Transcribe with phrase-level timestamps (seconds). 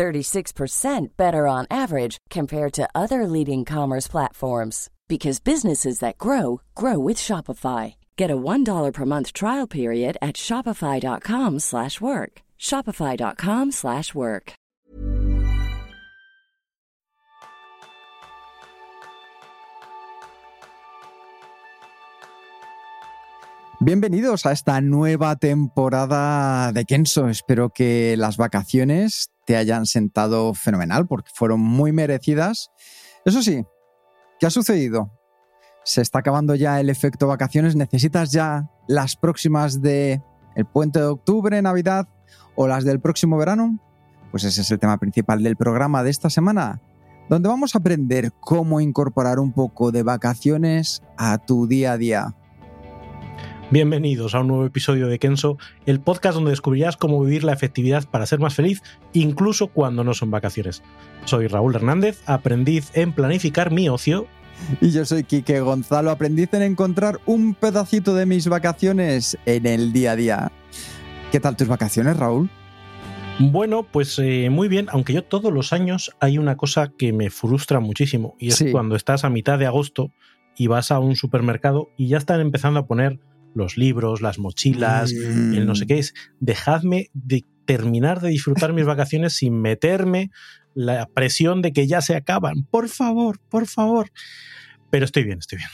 [0.00, 6.98] 36% better on average compared to other leading commerce platforms because businesses that grow grow
[6.98, 7.96] with Shopify.
[8.16, 12.32] Get a $1 per month trial period at shopify.com/work.
[12.58, 14.52] shopify.com/work.
[23.82, 27.30] Bienvenidos a esta nueva temporada de Kenso.
[27.30, 32.70] Espero que las vacaciones hayan sentado fenomenal porque fueron muy merecidas.
[33.24, 33.64] Eso sí,
[34.38, 35.10] ¿qué ha sucedido?
[35.84, 37.76] Se está acabando ya el efecto vacaciones.
[37.76, 40.22] ¿Necesitas ya las próximas de
[40.54, 42.08] el puente de octubre, Navidad
[42.54, 43.78] o las del próximo verano?
[44.30, 46.80] Pues ese es el tema principal del programa de esta semana,
[47.28, 52.36] donde vamos a aprender cómo incorporar un poco de vacaciones a tu día a día.
[53.70, 58.04] Bienvenidos a un nuevo episodio de Kenso, el podcast donde descubrirás cómo vivir la efectividad
[58.08, 58.82] para ser más feliz,
[59.12, 60.82] incluso cuando no son vacaciones.
[61.24, 64.26] Soy Raúl Hernández, aprendiz en planificar mi ocio.
[64.80, 69.92] Y yo soy Quique Gonzalo, aprendiz en encontrar un pedacito de mis vacaciones en el
[69.92, 70.52] día a día.
[71.30, 72.50] ¿Qué tal tus vacaciones, Raúl?
[73.38, 77.30] Bueno, pues eh, muy bien, aunque yo todos los años hay una cosa que me
[77.30, 78.72] frustra muchísimo y es Sí.
[78.72, 80.12] cuando estás a mitad de agosto
[80.56, 83.18] y vas a un supermercado y ya están empezando a poner
[83.54, 85.54] los libros, las mochilas, Mm.
[85.54, 86.14] el no sé qué es.
[86.40, 90.30] Dejadme de terminar de disfrutar mis vacaciones sin meterme
[90.74, 92.64] la presión de que ya se acaban.
[92.70, 94.10] Por favor, por favor.
[94.90, 95.68] Pero estoy bien, estoy bien.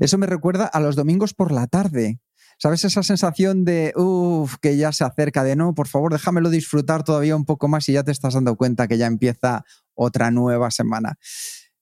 [0.00, 2.20] Eso me recuerda a los domingos por la tarde.
[2.58, 7.02] ¿Sabes esa sensación de, uff, que ya se acerca de no, por favor, déjamelo disfrutar
[7.02, 10.70] todavía un poco más y ya te estás dando cuenta que ya empieza otra nueva
[10.70, 11.14] semana?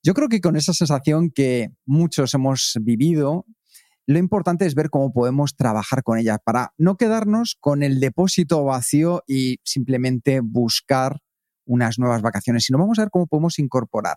[0.02, 3.44] Yo creo que con esa sensación que muchos hemos vivido,
[4.06, 8.64] lo importante es ver cómo podemos trabajar con ella para no quedarnos con el depósito
[8.64, 11.20] vacío y simplemente buscar
[11.64, 14.16] unas nuevas vacaciones, sino vamos a ver cómo podemos incorporar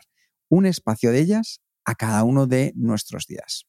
[0.49, 3.65] un espacio de ellas a cada uno de nuestros días.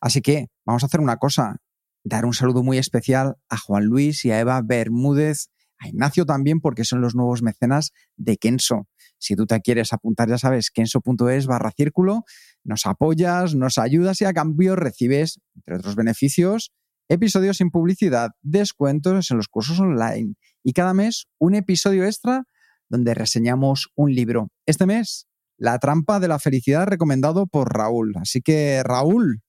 [0.00, 1.56] Así que vamos a hacer una cosa,
[2.04, 5.48] dar un saludo muy especial a Juan Luis y a Eva Bermúdez,
[5.78, 8.86] a Ignacio también, porque son los nuevos mecenas de Kenso.
[9.18, 12.24] Si tú te quieres apuntar, ya sabes, kenso.es barra círculo,
[12.64, 16.72] nos apoyas, nos ayudas y a cambio recibes, entre otros beneficios,
[17.08, 22.44] episodios sin publicidad, descuentos en los cursos online y cada mes un episodio extra
[22.88, 24.48] donde reseñamos un libro.
[24.66, 25.26] Este mes,
[25.56, 28.14] La trampa de la felicidad recomendado por Raúl.
[28.16, 29.40] Así que, Raúl,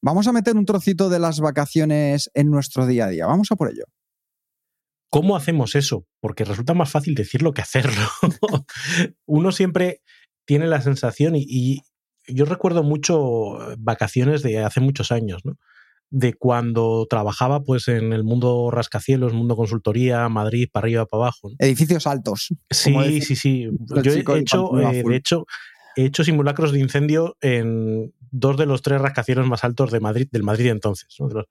[0.00, 3.26] vamos a meter un trocito de las vacaciones en nuestro día a día.
[3.26, 3.84] Vamos a por ello.
[5.10, 6.06] ¿Cómo hacemos eso?
[6.20, 8.08] Porque resulta más fácil decirlo que hacerlo.
[9.26, 10.02] Uno siempre
[10.46, 11.82] tiene la sensación, y,
[12.28, 15.56] yo recuerdo mucho vacaciones de hace muchos años, ¿no?
[16.10, 21.50] De cuando trabajaba pues en el mundo rascacielos, mundo consultoría, Madrid, para arriba, para abajo.
[21.50, 21.56] ¿no?
[21.58, 22.48] Edificios altos.
[22.70, 23.68] Sí, sí, sí.
[24.02, 25.46] Yo he hecho, eh, de hecho,
[25.96, 30.28] he hecho simulacros de incendio en dos de los tres rascacielos más altos de Madrid,
[30.30, 31.28] del Madrid de entonces, ¿no?
[31.28, 31.46] De los-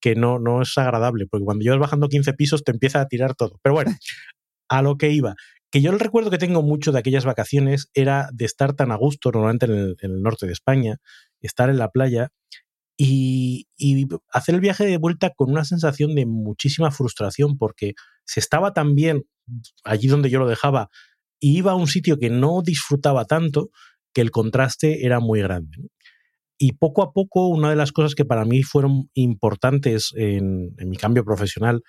[0.00, 3.34] que no, no es agradable, porque cuando llevas bajando 15 pisos te empieza a tirar
[3.34, 3.58] todo.
[3.62, 3.94] Pero bueno,
[4.70, 5.34] a lo que iba.
[5.70, 8.96] Que yo el recuerdo que tengo mucho de aquellas vacaciones era de estar tan a
[8.96, 10.96] gusto, normalmente en el, norte de España,
[11.40, 12.30] estar en la playa
[12.96, 17.94] y, y hacer el viaje de vuelta con una sensación de muchísima frustración, porque
[18.24, 19.22] se estaba tan bien
[19.84, 20.88] allí donde yo lo dejaba
[21.38, 23.70] y iba a un sitio que no disfrutaba tanto
[24.12, 25.88] que el contraste era muy grande.
[26.58, 30.96] Y poco a poco, una de las cosas que para mí fueron importantes en mi
[30.96, 31.82] cambio profesional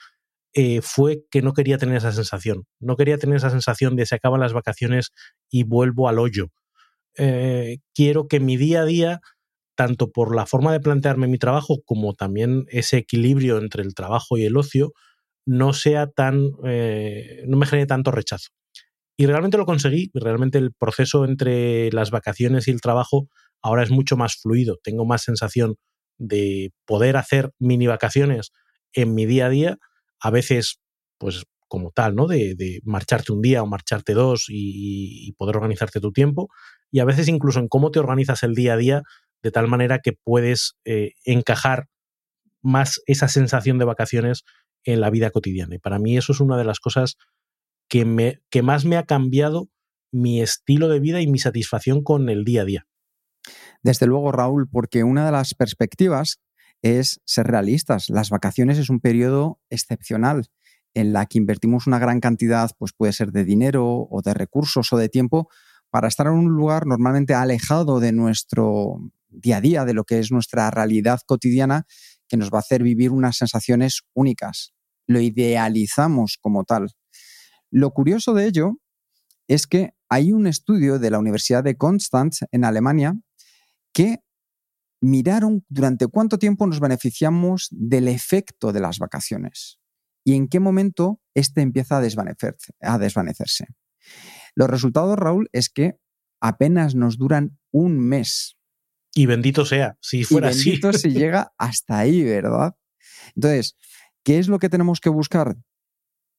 [0.54, 2.66] eh, fue que no quería tener esa sensación.
[2.80, 5.12] No quería tener esa sensación de se acaban las vacaciones
[5.50, 6.48] y vuelvo al hoyo.
[7.18, 9.22] Eh, quiero que mi día a día,
[9.76, 14.38] tanto por la forma de plantearme mi trabajo como también ese equilibrio entre el trabajo
[14.38, 14.94] y el ocio,
[15.46, 18.50] no sea tan, eh, no me genere tanto rechazo.
[19.18, 23.30] Y realmente lo conseguí, realmente el proceso entre las vacaciones y el trabajo
[23.62, 25.76] ahora es mucho más fluido, tengo más sensación
[26.18, 28.52] de poder hacer mini vacaciones
[28.94, 29.78] en mi día a día,
[30.22, 30.80] a veces
[31.18, 32.28] pues como tal, ¿no?
[32.28, 36.50] De, marcharte un día o marcharte dos y, y, poder organizarte tu tiempo,
[36.92, 39.04] y a veces incluso en cómo te organizas el día a día,
[39.42, 41.88] de tal manera que puedes eh, encajar
[42.62, 44.44] más esa sensación de vacaciones
[44.84, 45.76] en la vida cotidiana.
[45.76, 47.16] Y para mí eso es una de las cosas
[47.88, 49.70] que, me, que más me ha cambiado
[50.12, 52.88] mi estilo de vida y mi satisfacción con el día a día.
[53.82, 56.40] Desde luego, Raúl, porque una de las perspectivas
[56.82, 58.10] es ser realistas.
[58.10, 60.48] Las vacaciones es un periodo excepcional
[60.94, 64.92] en la que invertimos una gran cantidad, pues puede ser de dinero o de recursos
[64.92, 65.50] o de tiempo,
[65.90, 69.00] para estar en un lugar normalmente alejado de nuestro
[69.30, 71.86] día a día, de lo que es nuestra realidad cotidiana,
[72.28, 74.74] que nos va a hacer vivir unas sensaciones únicas.
[75.08, 76.90] Lo idealizamos como tal.
[77.70, 78.74] Lo curioso de ello
[79.48, 83.14] es que hay un estudio de la Universidad de Konstanz en Alemania
[83.94, 84.20] que
[85.02, 89.80] miraron durante cuánto tiempo nos beneficiamos del efecto de las vacaciones
[90.24, 93.66] y en qué momento éste empieza a desvanecerse, a desvanecerse.
[94.56, 95.98] Los resultados, Raúl, es que
[96.40, 98.58] apenas nos duran un mes.
[99.14, 102.76] Y bendito sea, si fuera y bendito si llega hasta ahí, ¿verdad?
[103.36, 103.78] Entonces,
[104.24, 105.58] ¿qué es lo que tenemos que buscar?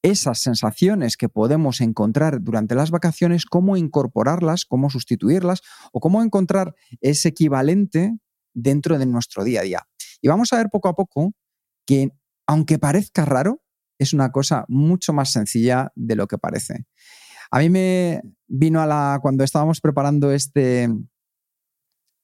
[0.02, 5.62] Esas sensaciones que podemos encontrar durante las vacaciones, cómo incorporarlas, cómo sustituirlas
[5.92, 8.18] o cómo encontrar ese equivalente
[8.54, 9.82] dentro de nuestro día a día.
[10.20, 11.32] Y vamos a ver poco a poco
[11.86, 12.10] que,
[12.46, 13.62] aunque parezca raro,
[13.98, 16.86] es una cosa mucho más sencilla de lo que parece.
[17.50, 20.88] A mí me vino a la, cuando estábamos preparando este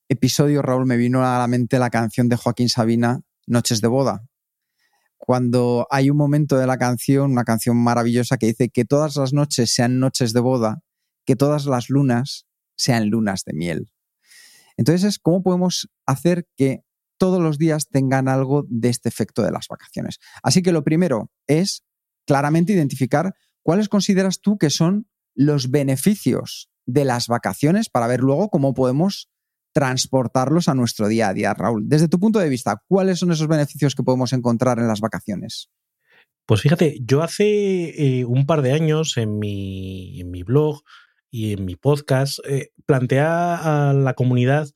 [0.09, 4.27] episodio, Raúl, me vino a la mente la canción de Joaquín Sabina, Noches de Boda.
[5.19, 9.33] Cuando hay un momento de la canción, una canción maravillosa que dice que todas las
[9.33, 10.81] noches sean noches de boda,
[11.27, 12.47] que todas las lunas
[12.77, 13.93] sean lunas de miel.
[14.79, 16.81] Entonces, ¿cómo podemos hacer que
[17.19, 20.19] todos los días tengan algo de este efecto de las vacaciones?
[20.43, 21.83] Así que lo primero es
[22.27, 28.49] claramente identificar cuáles consideras tú que son los beneficios de las vacaciones para ver luego
[28.49, 29.29] cómo podemos
[29.75, 31.89] transportarlos a nuestro día a día, Raúl.
[31.89, 35.71] Desde tu punto de vista, ¿cuáles son esos beneficios que podemos encontrar en las vacaciones?
[36.47, 40.83] Pues fíjate, yo hace eh, un par de años en mi, en mi blog
[41.31, 44.69] y en mi podcast, eh, plantea a la comunidad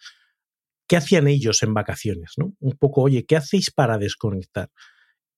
[0.87, 2.52] qué hacían ellos en vacaciones, ¿no?
[2.60, 4.70] Un poco, oye, ¿qué hacéis para desconectar?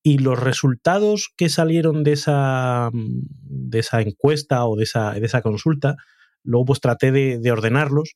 [0.03, 5.41] Y los resultados que salieron de esa, de esa encuesta o de esa, de esa
[5.41, 5.95] consulta,
[6.43, 8.15] luego pues traté de, ordenarlos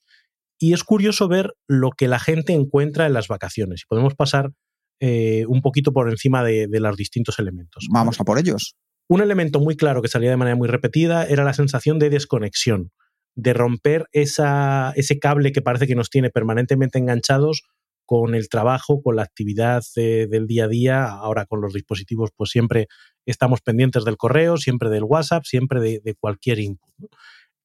[0.60, 3.86] y es curioso ver lo que la gente encuentra en las vacaciones.
[3.88, 4.52] Podemos pasar
[5.00, 7.88] eh, un poquito por encima de, los distintos elementos.
[7.90, 8.76] Vamos a por ellos.
[9.10, 12.92] Un elemento muy claro que salía de manera muy repetida era la sensación de desconexión,
[13.36, 17.64] de romper ese cable que parece que nos tiene permanentemente enganchados
[18.06, 21.06] con el trabajo, con la actividad del día a día.
[21.06, 22.88] Ahora con los dispositivos, pues siempre
[23.26, 26.94] estamos pendientes del correo, siempre del WhatsApp, siempre de, cualquier input.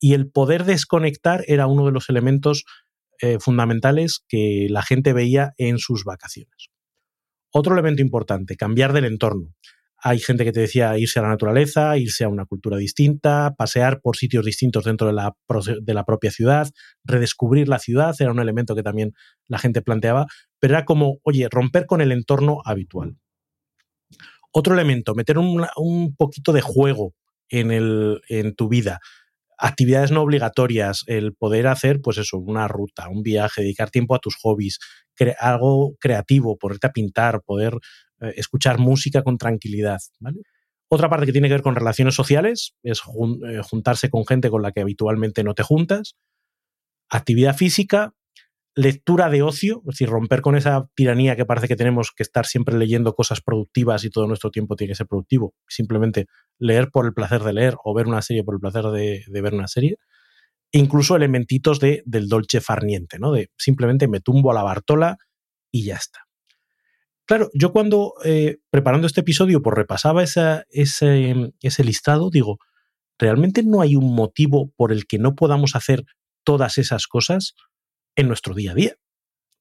[0.00, 2.64] Y el poder desconectar era uno de los elementos
[3.20, 6.70] eh, fundamentales que la gente veía en sus vacaciones.
[7.52, 9.54] Otro elemento importante, cambiar del entorno.
[10.06, 14.02] Hay gente que te decía irse a la naturaleza, irse a una cultura distinta, pasear
[14.02, 15.34] por sitios distintos dentro de la,
[15.80, 16.68] de la propia ciudad,
[17.04, 19.14] redescubrir la ciudad, era un elemento que también
[19.48, 20.26] la gente planteaba,
[20.60, 23.16] pero era como, oye, romper con el entorno habitual.
[24.52, 27.14] Otro elemento, meter un, un poquito de juego
[27.48, 29.00] en, el, en tu vida
[29.56, 34.18] actividades no obligatorias, el poder hacer, pues eso, una ruta, un viaje, dedicar tiempo a
[34.18, 34.78] tus hobbies,
[35.38, 37.74] algo creativo, ponerte a pintar, poder
[38.28, 40.00] eh, escuchar música con tranquilidad.
[40.88, 44.62] Otra parte que tiene que ver con relaciones sociales es eh, juntarse con gente con
[44.62, 46.16] la que habitualmente no te juntas.
[47.10, 48.14] Actividad física,
[48.74, 52.46] lectura de ocio, es decir, romper con esa tiranía que parece que tenemos que estar
[52.46, 55.54] siempre leyendo cosas productivas y todo nuestro tiempo tiene que ser productivo.
[55.68, 56.26] Simplemente
[56.58, 59.54] leer por el placer de leer o ver una serie por el placer de, ver
[59.54, 59.96] una serie.
[60.72, 63.32] Incluso elementitos de, del dolce farniente, ¿no?
[63.32, 65.18] De simplemente me tumbo a la Bartola
[65.70, 66.23] y ya está.
[67.26, 72.58] Claro, yo cuando eh, preparando este episodio pues repasaba ese, ese listado, digo,
[73.18, 76.04] ¿realmente no hay un motivo por el que no podamos hacer
[76.44, 77.54] todas esas cosas
[78.14, 78.96] en nuestro día a día?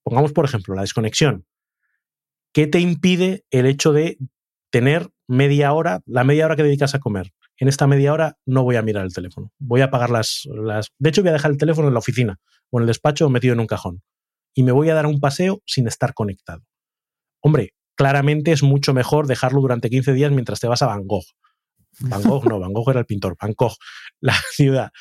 [0.04, 1.46] Pongamos, por ejemplo, la desconexión.
[2.54, 4.18] ¿Qué te impide el hecho de
[4.70, 7.32] tener media hora, la media hora que dedicas a comer?
[7.58, 9.54] En esta media hora no voy a mirar el teléfono.
[9.58, 10.90] Voy a apagar las, las...
[11.00, 12.40] De hecho, voy a dejar el teléfono en la oficina
[12.72, 14.04] o en el despacho metido en un cajón.
[14.54, 16.64] Y me voy a dar un paseo sin estar conectado.
[17.44, 21.26] Hombre, claramente es mucho mejor dejarlo durante 15 días mientras te vas a Van Gogh.
[22.00, 23.76] Van Gogh no, Van Gogh era el pintor, Van Gogh,
[24.22, 24.92] la ciudad.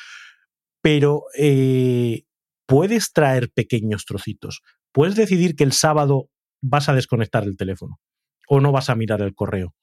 [0.81, 2.23] Pero eh,
[2.67, 4.61] puedes traer pequeños trocitos.
[4.91, 6.29] Puedes decidir que el sábado
[6.61, 7.99] vas a desconectar el teléfono
[8.47, 9.73] o no vas a mirar el correo.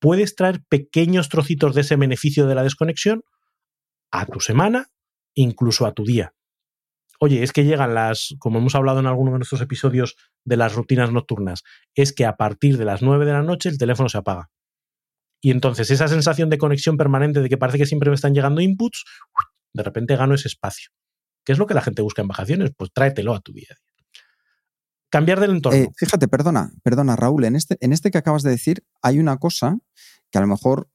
[0.00, 3.22] Puedes traer pequeños trocitos de ese beneficio de la desconexión
[4.10, 4.86] a tu semana,
[5.34, 6.32] incluso a tu día
[7.20, 10.74] oye, es que llegan las, como hemos hablado en alguno de nuestros episodios de las
[10.74, 11.62] rutinas nocturnas,
[11.94, 14.50] es que a partir de las 9 de la noche el teléfono se apaga.
[15.42, 18.60] Y entonces esa sensación de conexión permanente de que parece que siempre me están llegando
[18.60, 19.04] inputs,
[19.72, 20.90] De repente gano ese espacio.
[21.44, 22.72] ¿Qué es lo que la gente busca en vacaciones?
[22.76, 23.90] Pues tráetelo a tu día a día.
[25.10, 25.78] Cambiar del entorno.
[25.78, 29.38] Eh, fíjate, perdona, perdona, Raúl, en este, en este que acabas de decir hay una
[29.38, 29.78] cosa
[30.30, 30.88] que a lo mejor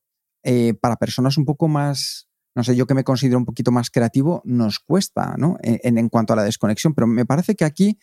[0.44, 3.90] eh, para personas un poco más, no sé, yo que me considero un poquito más
[3.90, 5.58] creativo, nos cuesta, ¿no?
[5.62, 8.00] En, en cuanto a la desconexión, pero me parece que aquí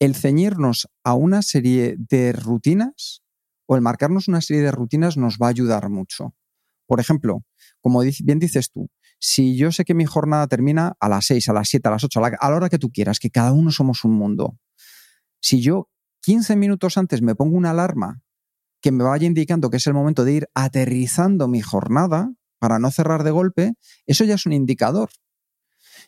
[0.00, 3.22] el ceñirnos a una serie de rutinas
[3.66, 6.34] o el marcarnos una serie de rutinas nos va a ayudar mucho.
[6.86, 7.44] Por ejemplo,
[7.80, 8.88] como bien dices tú,
[9.18, 12.04] si yo sé que mi jornada termina a las 6, a las 7, a las
[12.04, 14.58] 8, a la, hora que tú quieras, que cada uno somos un mundo,
[15.40, 15.88] si yo
[16.22, 18.22] 15 minutos antes me pongo una alarma
[18.82, 22.32] que me vaya indicando que es el momento de ir aterrizando mi jornada
[22.64, 23.74] para no cerrar de golpe,
[24.06, 25.10] eso ya es un indicador.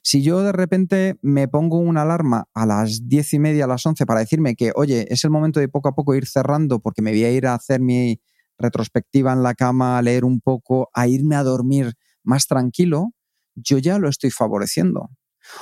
[0.02, 3.84] Si yo de repente me pongo una alarma a las diez y media, a las
[3.84, 7.02] 11 para decirme que, oye, es el momento de poco a poco ir cerrando porque
[7.02, 8.22] me voy a ir a hacer mi
[8.56, 13.10] retrospectiva en la cama, a leer un poco, a irme a dormir más tranquilo,
[13.54, 15.10] yo ya lo estoy favoreciendo.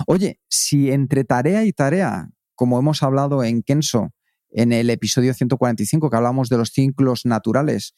[0.07, 4.11] Oye, si entre tarea y tarea, como hemos hablado en Kenso,
[4.49, 7.95] en el episodio 145, que hablamos de los ciclos naturales,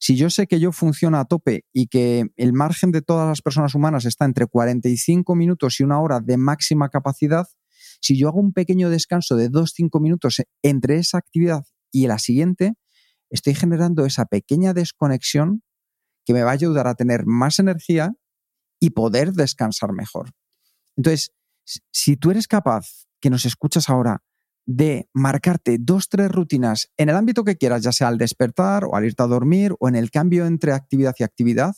[0.00, 3.42] si yo sé que yo funciono a tope y que el margen de todas las
[3.42, 7.46] personas humanas está entre 45 minutos y una hora de máxima capacidad,
[8.00, 12.72] si yo hago un pequeño descanso de 2-5 minutos entre esa actividad y la siguiente,
[13.28, 15.62] estoy generando esa pequeña desconexión
[16.24, 18.12] que me va a ayudar a tener más energía
[18.80, 20.30] y poder descansar mejor.
[20.96, 21.32] Entonces,
[21.92, 24.22] si tú eres capaz, que nos escuchas ahora,
[24.72, 28.94] de marcarte dos, tres rutinas en el ámbito que quieras, ya sea al despertar o
[28.94, 31.74] al irte a dormir o en el cambio entre actividad y actividad,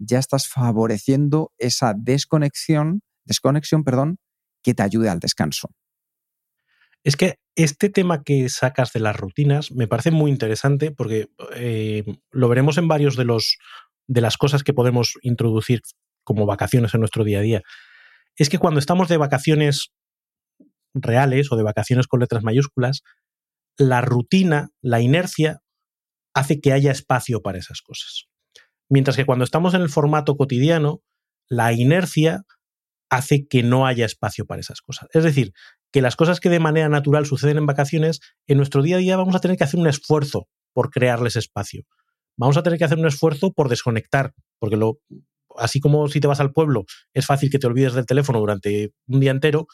[0.00, 4.18] ya estás favoreciendo esa desconexión, desconexión, perdón,
[4.60, 5.68] que te ayude al descanso.
[7.04, 12.02] Es que este tema que sacas de las rutinas me parece muy interesante porque eh,
[12.32, 13.56] lo veremos en varios de los
[14.08, 15.82] de las cosas que podemos introducir
[16.24, 17.62] como vacaciones en nuestro día a día.
[18.34, 19.92] Es que cuando estamos de vacaciones
[20.94, 23.02] reales o de vacaciones con letras mayúsculas,
[23.76, 25.60] la rutina, la inercia,
[26.34, 28.26] hace que haya espacio para esas cosas.
[28.88, 31.02] Mientras que cuando estamos en el formato cotidiano,
[31.48, 32.42] la inercia
[33.10, 35.08] hace que no haya espacio para esas cosas.
[35.12, 35.52] Es decir,
[35.92, 39.16] que las cosas que de manera natural suceden en vacaciones, en nuestro día a día
[39.16, 41.82] vamos a tener que hacer un esfuerzo por crearles espacio.
[42.36, 45.00] Vamos a tener que hacer un esfuerzo por desconectar, porque lo,
[45.56, 48.92] así como si te vas al pueblo, es fácil que te olvides del teléfono durante
[49.08, 49.66] un día entero,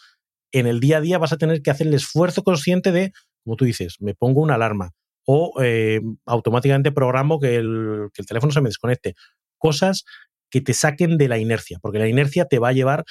[0.53, 3.12] en el día a día vas a tener que hacer el esfuerzo consciente de,
[3.45, 4.93] como tú dices, me pongo una alarma
[5.26, 9.15] o eh, automáticamente programo que el, teléfono se me desconecte.
[9.59, 10.05] Cosas
[10.50, 13.05] que te saquen de la inercia, porque la inercia te va a llevar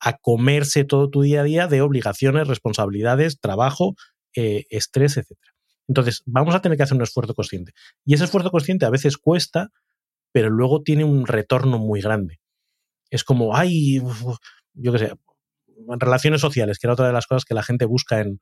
[0.00, 3.96] a comerse todo tu día a día de obligaciones, responsabilidades, trabajo,
[4.36, 5.36] eh, estrés, etc.
[5.88, 7.72] Entonces, vamos a tener que hacer un esfuerzo consciente.
[8.04, 9.70] Y ese esfuerzo consciente a veces cuesta,
[10.32, 12.38] pero luego tiene un retorno muy grande.
[13.10, 14.00] Es como, ay,
[14.74, 15.12] yo qué sé,
[15.98, 18.40] relaciones sociales, que era otra de las cosas que la gente busca en,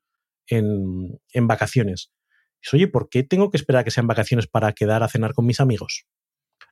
[0.48, 2.12] en, vacaciones.
[2.72, 5.46] oye, ¿por qué tengo que esperar a que sean vacaciones para quedar a cenar con
[5.46, 6.06] mis amigos?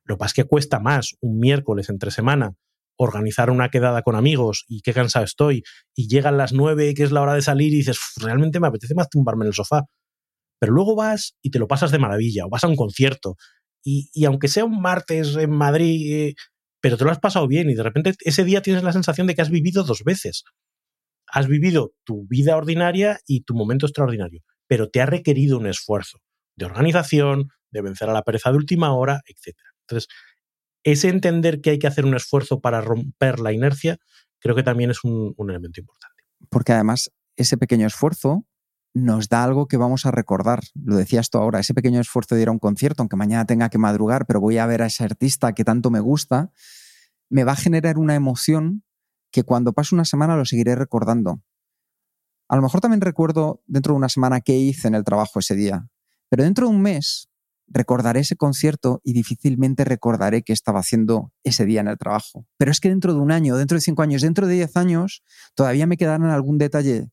[0.04, 2.52] Lo que pasa es que cuesta más un miércoles entre semana
[2.96, 5.64] organizar una quedada con amigos y qué cansado estoy,
[5.96, 8.94] y llegan las nueve, que es la hora de salir, y dices, realmente me apetece
[8.94, 9.82] más tumbarme en el sofá.
[10.60, 13.36] Pero luego vas y te lo pasas de maravilla, o vas a un concierto,
[13.82, 16.34] y, y aunque sea un martes en Madrid, eh,
[16.84, 19.34] pero te lo has pasado bien y de repente ese día tienes la sensación de
[19.34, 20.44] que has vivido dos veces.
[21.34, 26.20] Has vivido tu vida ordinaria y tu momento extraordinario, pero te ha requerido un esfuerzo
[26.54, 29.56] de organización, de vencer a la pereza de última hora, etc.
[29.80, 30.08] Entonces,
[30.84, 33.98] ese entender que hay que hacer un esfuerzo para romper la inercia,
[34.38, 36.22] creo que también es un, un elemento importante.
[36.50, 38.46] Porque además, ese pequeño esfuerzo
[38.94, 40.60] nos da algo que vamos a recordar.
[40.80, 43.70] Lo decías tú ahora, ese pequeño esfuerzo de ir a un concierto, aunque mañana tenga
[43.70, 46.52] que madrugar, pero voy a ver a ese artista que tanto me gusta,
[47.28, 48.84] me va a generar una emoción
[49.34, 51.42] que cuando pase una semana lo seguiré recordando.
[52.48, 55.56] A lo mejor también recuerdo dentro de una semana qué hice en el trabajo ese
[55.56, 55.88] día,
[56.28, 57.28] pero dentro de un mes
[57.66, 62.46] recordaré ese concierto y difícilmente recordaré qué estaba haciendo ese día en el trabajo.
[62.58, 65.24] Pero es que dentro de un año, dentro de cinco años, dentro de diez años,
[65.56, 67.08] todavía me quedarán algún detalle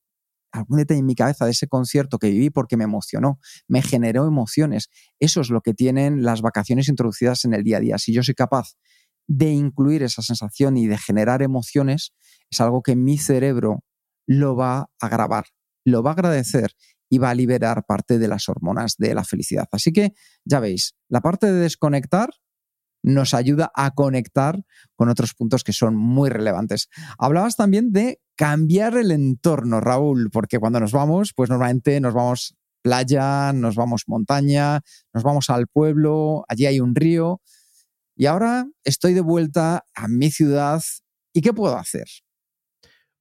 [0.51, 4.27] algún detalle en mi cabeza de ese concierto que viví porque me emocionó, me generó
[4.27, 4.89] emociones.
[5.19, 7.97] Eso es lo que tienen las vacaciones introducidas en el día a día.
[7.97, 8.75] Si yo soy capaz
[9.31, 12.11] de incluir esa sensación y de generar emociones,
[12.49, 13.83] es algo que mi cerebro
[14.27, 15.45] lo va a grabar,
[15.85, 16.73] lo va a agradecer
[17.09, 19.69] y va a liberar parte de las hormonas de la felicidad.
[19.71, 22.29] Así que ya veis, la parte de desconectar
[23.03, 24.63] nos ayuda a conectar
[24.95, 26.89] con otros puntos que son muy relevantes.
[27.17, 32.55] Hablabas también de cambiar el entorno, Raúl, porque cuando nos vamos, pues normalmente nos vamos
[32.81, 34.81] playa, nos vamos montaña,
[35.13, 37.41] nos vamos al pueblo, allí hay un río.
[38.21, 40.83] Y ahora estoy de vuelta a mi ciudad
[41.33, 42.05] ¿Y qué puedo hacer?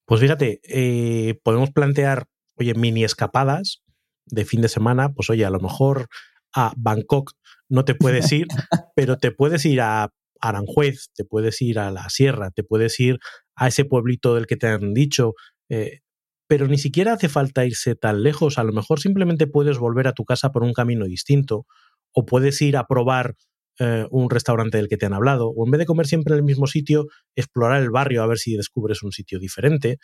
[0.05, 2.27] Pues fíjate, eh, podemos plantear,
[2.57, 3.83] oye, mini escapadas
[4.27, 6.09] de fin de semana, pues oye, a lo mejor
[6.55, 7.33] a Bangkok
[7.71, 8.47] no te puedes ir,
[8.95, 13.21] pero te puedes ir a Aranjuez, te puedes ir a la sierra, te puedes ir
[13.55, 15.33] a ese pueblito del que te han dicho,
[15.71, 16.01] eh,
[16.47, 20.13] pero ni siquiera hace falta irse tan lejos, a lo mejor simplemente puedes volver a
[20.13, 21.67] tu casa por un camino distinto,
[22.13, 23.37] o puedes ir a probar
[23.83, 26.39] eh, un restaurante del que te han hablado, o en vez de comer siempre en
[26.39, 29.97] el mismo sitio, explorar el barrio a ver si descubres un sitio diferente,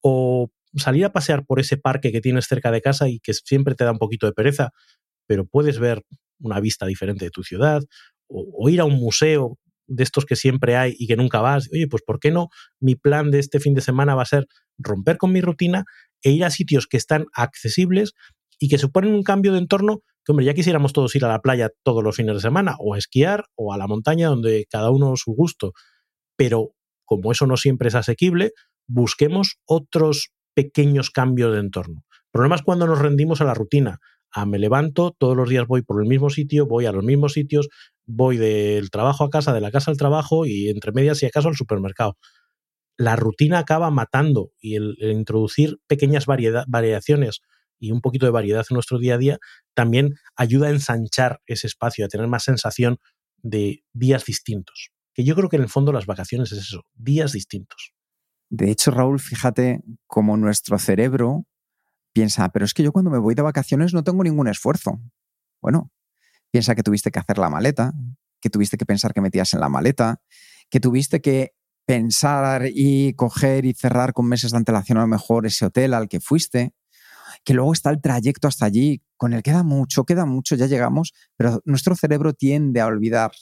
[0.00, 3.74] o salir a pasear por ese parque que tienes cerca de casa y que siempre
[3.74, 4.70] te da un poquito de pereza,
[5.26, 6.02] pero puedes ver
[6.38, 7.82] una vista diferente de tu ciudad,
[8.28, 11.68] o, ir a un museo de estos que siempre hay y que nunca vas.
[11.72, 12.48] Oye, pues ¿por qué no?
[12.80, 14.46] Mi plan de este fin de semana va a ser
[14.78, 15.84] romper con mi rutina
[16.22, 18.12] e ir a sitios que están accesibles
[18.58, 21.40] y que suponen un cambio de entorno que, hombre, ya quisiéramos todos ir a la
[21.40, 24.90] playa todos los fines de semana, o a esquiar, o a la montaña, donde cada
[24.90, 25.72] uno su gusto.
[26.36, 26.72] Pero
[27.04, 28.52] como eso no siempre es asequible,
[28.86, 32.04] busquemos otros pequeños cambios de entorno.
[32.10, 33.98] El problema es cuando nos rendimos a la rutina.
[34.30, 37.34] A me levanto, todos los días voy por el mismo sitio, voy a los mismos
[37.34, 37.68] sitios,
[38.04, 41.48] voy del trabajo a casa, de la casa al trabajo y entre medias, si acaso,
[41.48, 42.16] al supermercado.
[42.96, 47.40] La rutina acaba matando y el, introducir pequeñas variaciones
[47.84, 49.38] y un poquito de variedad en nuestro día a día
[49.74, 52.98] también ayuda a ensanchar ese espacio, a tener más sensación
[53.42, 54.90] de días distintos.
[55.12, 57.92] Que yo creo que en el fondo las vacaciones es eso, días distintos.
[58.48, 61.46] De hecho, Raúl, fíjate cómo nuestro cerebro
[62.14, 65.00] piensa, pero es que yo cuando me voy de vacaciones no tengo ningún esfuerzo.
[65.60, 65.90] Bueno,
[66.50, 67.92] piensa que tuviste que hacer la maleta,
[68.40, 70.22] que tuviste que pensar que metías en la maleta,
[70.70, 71.52] que tuviste que
[71.86, 76.08] pensar y coger y cerrar con meses de antelación a lo mejor ese hotel al
[76.08, 76.72] que fuiste,
[77.44, 81.12] que luego está el trayecto hasta allí, con el queda mucho, queda mucho, ya llegamos,
[81.36, 83.32] pero nuestro cerebro tiende a olvidar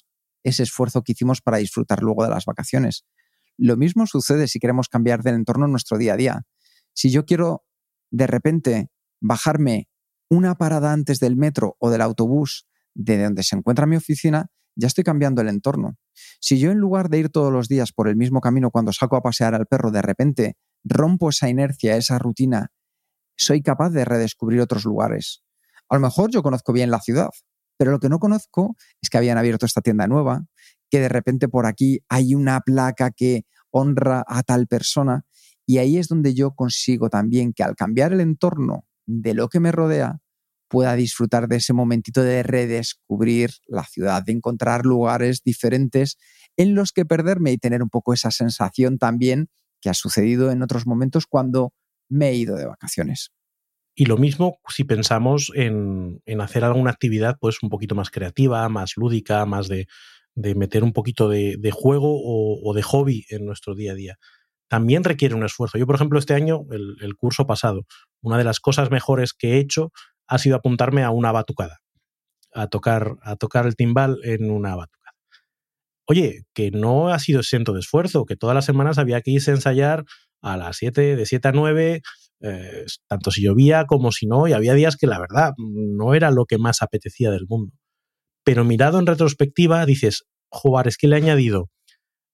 [0.44, 3.04] ese esfuerzo que hicimos para disfrutar luego de las vacaciones.
[3.56, 6.42] Lo mismo sucede si queremos cambiar del entorno en nuestro día a día.
[6.94, 7.64] Si yo quiero
[8.10, 9.88] de repente bajarme
[10.28, 14.86] una parada antes del metro o del autobús de donde se encuentra mi oficina, ya
[14.86, 15.96] estoy cambiando el entorno.
[16.40, 19.16] Si yo en lugar de ir todos los días por el mismo camino cuando saco
[19.16, 22.70] a pasear al perro, de repente rompo esa inercia, esa rutina,
[23.36, 25.42] soy capaz de redescubrir otros lugares.
[25.88, 27.30] A lo mejor yo conozco bien la ciudad,
[27.76, 30.44] pero lo que no conozco es que habían abierto esta tienda nueva,
[30.90, 35.24] que de repente por aquí hay una placa que honra a tal persona
[35.66, 39.60] y ahí es donde yo consigo también que al cambiar el entorno de lo que
[39.60, 40.18] me rodea,
[40.68, 46.16] pueda disfrutar de ese momentito de redescubrir la ciudad, de encontrar lugares diferentes
[46.56, 49.48] en los que perderme y tener un poco esa sensación también
[49.82, 51.74] que ha sucedido en otros momentos cuando
[52.12, 53.32] me he ido de vacaciones.
[53.94, 58.92] Y lo mismo si pensamos en, hacer alguna actividad pues un poquito más creativa, más
[58.96, 59.86] lúdica, más de,
[60.34, 64.18] meter un poquito de, juego o, de hobby en nuestro día a día.
[64.68, 65.76] También requiere un esfuerzo.
[65.76, 67.84] Yo, por ejemplo, este año, el, el curso pasado,
[68.22, 69.92] una de las cosas mejores que he hecho
[70.26, 71.80] ha sido apuntarme a una batucada,
[72.54, 75.02] a tocar, a tocar el timbal en una batucada.
[76.06, 79.50] Oye, que no ha sido exento de esfuerzo, que todas las semanas había que irse
[79.50, 80.04] a ensayar
[80.42, 82.02] a las 7, de 7 a 9,
[82.40, 86.30] eh, tanto si llovía como si no, y había días que la verdad no era
[86.30, 87.72] lo que más apetecía del mundo.
[88.44, 91.70] Pero mirado en retrospectiva, dices, jugar, es que le he añadido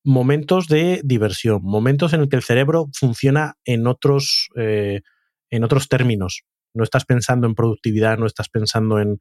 [0.04, 5.02] momentos de diversión, momentos en el que el cerebro funciona en otros, eh,
[5.50, 6.44] en otros términos,
[6.74, 9.18] no estás pensando en productividad, no estás pensando en,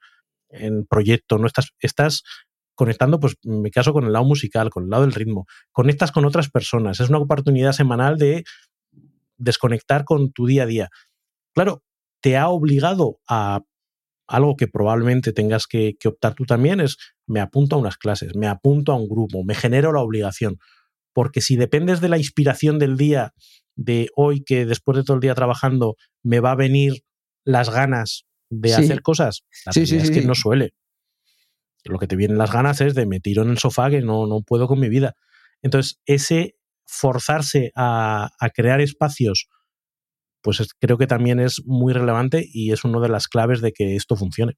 [0.87, 2.23] proyecto, no estás, estás
[2.73, 5.45] conectando, pues en mi caso, con el lado musical, con el lado del ritmo.
[5.73, 7.01] Conectas con otras personas.
[7.01, 8.45] Es una oportunidad semanal de
[9.37, 10.89] desconectar con tu día a día.
[11.53, 11.83] Claro,
[12.21, 13.61] te ha obligado a
[14.27, 18.35] algo que probablemente tengas que, que, optar tú también es me apunto a unas clases,
[18.35, 20.57] me apunto a un grupo, me genero la obligación.
[21.13, 23.33] Porque si dependes de la inspiración del día,
[23.77, 27.03] de hoy que después de todo el día trabajando me va a venir
[27.45, 29.43] las ganas de hacer cosas.
[29.65, 30.73] La sí, es que no suele.
[31.85, 34.27] Lo que te vienen las ganas es de me tiro en el sofá que no,
[34.27, 35.13] no puedo con mi vida.
[35.61, 36.56] Entonces, ese
[36.87, 39.47] forzarse a, crear espacios,
[40.41, 43.95] pues creo que también es muy relevante y es una de las claves de que
[43.95, 44.53] esto funcione.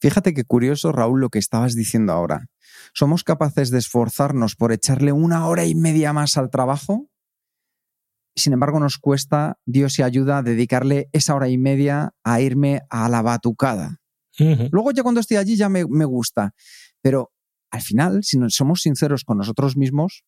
[0.00, 2.46] Fíjate qué curioso, Raúl, lo que estabas diciendo ahora.
[2.92, 7.08] ¿Somos capaces de esforzarnos por echarle una hora y media más al trabajo
[8.36, 13.08] sin embargo, nos cuesta, Dios y ayuda, dedicarle esa hora y media a irme a
[13.08, 14.00] la batucada.
[14.72, 16.54] Luego ya cuando estoy allí ya me, me, gusta.
[17.00, 17.30] Pero
[17.70, 20.24] al final, si somos sinceros con nosotros mismos,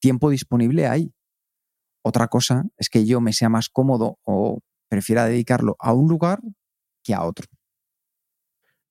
[0.00, 1.12] tiempo disponible hay.
[2.02, 6.40] Otra cosa es que yo me sea más cómodo o prefiera dedicarlo a un lugar
[7.02, 7.46] que a otro.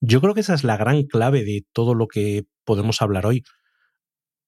[0.01, 3.43] Yo creo que esa es la gran clave de todo lo que podemos hablar hoy.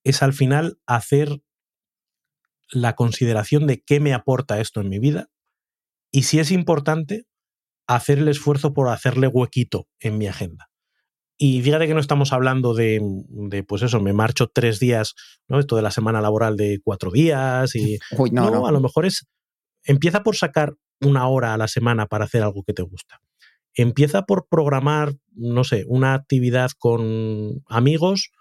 [0.03, 1.41] Es al final hacer
[2.71, 5.29] la consideración de qué me aporta esto en mi vida
[6.11, 7.25] y si es importante,
[7.87, 10.69] hacer el esfuerzo por hacerle huequito en mi agenda.
[11.37, 13.01] Y fíjate que no estamos hablando de,
[13.67, 15.15] pues eso, me marcho tres días,
[15.47, 15.59] ¿no?
[15.59, 17.99] Esto de la semana laboral de cuatro días y...
[18.31, 19.27] no, a lo mejor es...
[19.83, 23.19] Empieza por sacar una hora a la semana para hacer algo que te gusta.
[23.73, 28.31] Empieza por programar, no sé, una actividad con amigos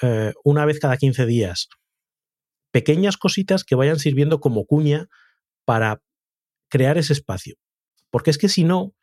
[0.00, 1.68] eh, una vez cada 15 días.
[2.72, 5.06] Pequeñas cositas que vayan sirviendo como cuña
[5.66, 6.00] para
[6.70, 7.56] crear ese espacio.
[8.10, 8.94] Porque es que si no,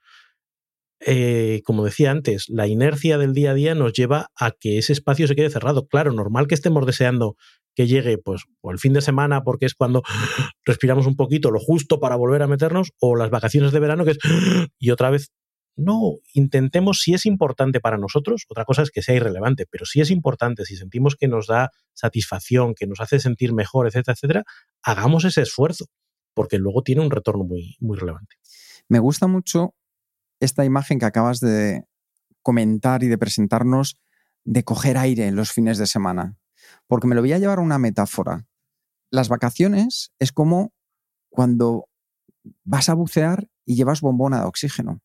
[0.99, 4.93] eh, como decía antes, la inercia del día a día nos lleva a que ese
[4.93, 5.87] espacio se quede cerrado.
[5.87, 7.35] Claro, normal que estemos deseando
[7.75, 10.01] que llegue pues o el fin de semana porque es cuando
[10.65, 14.11] respiramos un poquito lo justo para volver a meternos o las vacaciones de verano que
[14.11, 14.17] es
[14.79, 15.31] y otra vez
[15.77, 19.99] no intentemos si es importante para nosotros otra cosa es que sea irrelevante pero si
[19.99, 24.43] es importante si sentimos que nos da satisfacción que nos hace sentir mejor etcétera etcétera
[24.81, 25.87] hagamos ese esfuerzo
[26.33, 28.37] porque luego tiene un retorno muy muy relevante
[28.87, 29.73] me gusta mucho
[30.39, 31.85] esta imagen que acabas de
[32.41, 33.97] comentar y de presentarnos
[34.43, 36.37] de coger aire los fines de semana.
[36.87, 38.45] Porque me lo voy a llevar a una metáfora.
[39.09, 40.73] Las vacaciones es como
[41.29, 41.89] cuando
[42.63, 45.01] vas a bucear y llevas bombona de oxígeno.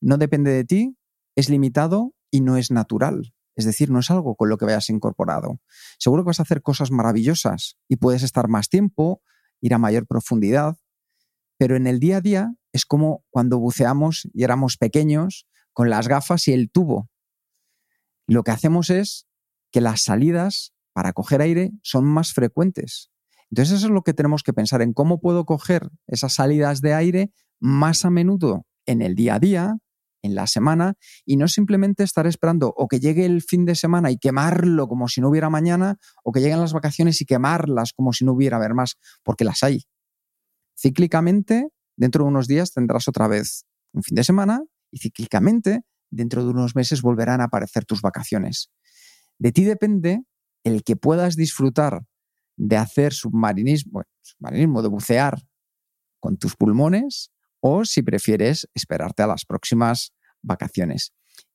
[0.00, 0.96] No depende de ti,
[1.36, 3.34] es limitado y no es natural.
[3.54, 5.60] Es decir, no es algo con lo que vayas incorporado.
[5.98, 9.20] Seguro que vas a hacer cosas maravillosas y puedes estar más tiempo,
[9.60, 10.76] ir a mayor profundidad,
[11.58, 16.08] pero en el día a día es como cuando buceamos y éramos pequeños con las
[16.08, 17.10] gafas y el tubo.
[18.26, 19.26] Lo que hacemos es
[19.70, 23.10] que las salidas para coger aire son más frecuentes.
[23.50, 26.94] Entonces eso es lo que tenemos que pensar en cómo puedo coger esas salidas de
[26.94, 29.76] aire más a menudo en el día a día,
[30.22, 30.94] en la semana,
[31.24, 35.08] y no simplemente estar esperando o que llegue el fin de semana y quemarlo como
[35.08, 38.58] si no hubiera mañana, o que lleguen las vacaciones y quemarlas como si no hubiera
[38.58, 39.84] ver más, porque las hay.
[40.80, 44.62] Cíclicamente dentro de unos días tendrás otra vez un fin de semana
[44.92, 48.70] y cíclicamente dentro de unos meses volverán a aparecer tus vacaciones.
[49.38, 50.22] De ti depende
[50.62, 52.04] el que puedas disfrutar
[52.56, 55.42] de hacer submarinismo, submarinismo, de bucear
[56.20, 60.12] con tus pulmones o si prefieres esperarte a las próximas
[60.42, 61.12] vacaciones.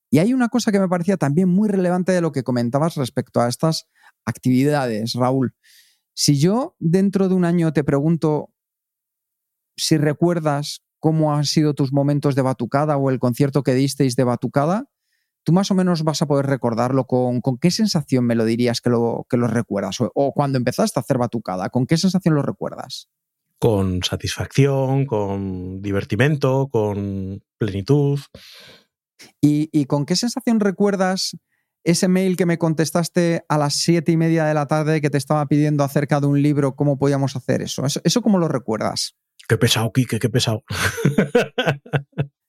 [0.09, 3.39] Y hay una cosa que me parecía también muy relevante de lo que comentabas respecto
[3.39, 3.87] a estas
[4.25, 5.55] actividades, Raúl.
[6.13, 8.52] Si yo dentro de un año te pregunto
[9.75, 14.23] si recuerdas cómo han sido tus momentos de batucada o el concierto que disteis de
[14.23, 14.85] batucada,
[15.43, 18.81] tú más o menos vas a poder recordarlo con, con qué sensación me lo dirías
[18.81, 22.41] que lo, que lo recuerdas o, cuando empezaste a hacer batucada, ¿con qué sensación lo
[22.41, 23.09] recuerdas?
[23.59, 28.19] Con satisfacción, con divertimento, con plenitud.
[29.39, 31.37] ¿Y, ¿Y, con qué sensación recuerdas
[31.83, 35.17] ese mail que me contestaste a las siete y media de la tarde que te
[35.17, 37.85] estaba pidiendo acerca de un libro, cómo podíamos hacer eso?
[37.85, 39.15] ¿Eso, eso cómo lo recuerdas?
[39.47, 40.63] Qué pesado, Quique, qué pesado.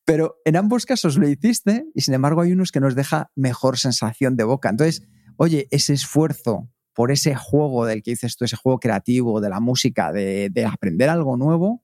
[0.04, 3.78] Pero en ambos casos lo hiciste y sin embargo hay unos que nos deja mejor
[3.78, 4.68] sensación de boca.
[4.68, 5.02] Entonces,
[5.36, 9.60] oye, ese esfuerzo por ese juego del que dices tú, ese juego creativo, de la
[9.60, 11.82] música, de, de aprender algo nuevo,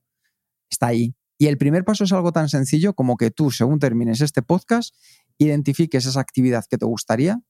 [0.70, 1.16] está ahí.
[1.36, 4.94] Y el primer paso es algo tan sencillo como que tú, según termines este podcast,
[5.44, 7.40] identifiques esa actividad que te gustaría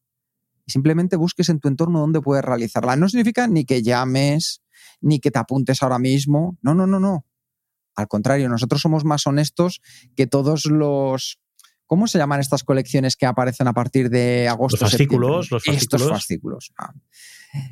[0.67, 2.97] y simplemente busques en tu entorno dónde puedes realizarla.
[2.97, 4.63] No significa ni que llames,
[5.01, 6.59] ni que te apuntes ahora mismo.
[6.63, 7.25] No, no, no, no.
[7.97, 9.81] Al contrario, nosotros somos más honestos
[10.17, 11.39] que todos los...
[11.87, 14.79] ¿Cómo se llaman estas colecciones que aparecen a partir de agosto?
[14.81, 15.83] Los fascículos, los fascículos.
[15.83, 16.73] Estos fascículos.
[16.79, 16.95] Ah.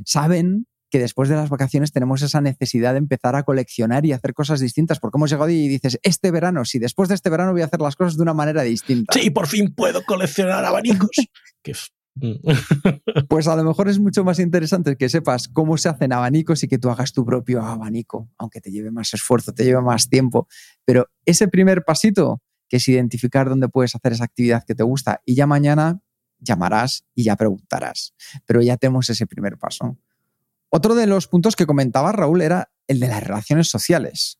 [0.04, 4.34] Saben que después de las vacaciones tenemos esa necesidad de empezar a coleccionar y hacer
[4.34, 7.62] cosas distintas, porque hemos llegado y dices, este verano, si después de este verano voy
[7.62, 9.12] a hacer las cosas de una manera distinta.
[9.12, 11.10] Sí, por fin puedo coleccionar abanicos.
[11.62, 11.74] que
[13.28, 16.68] pues a lo mejor es mucho más interesante que sepas cómo se hacen abanicos y
[16.68, 20.48] que tú hagas tu propio abanico, aunque te lleve más esfuerzo, te lleve más tiempo.
[20.84, 25.22] Pero ese primer pasito, que es identificar dónde puedes hacer esa actividad que te gusta,
[25.24, 26.00] y ya mañana
[26.38, 28.14] llamarás y ya preguntarás.
[28.46, 29.98] Pero ya tenemos ese primer paso.
[30.70, 34.38] Otro de los puntos que comentaba Raúl era el de las relaciones sociales.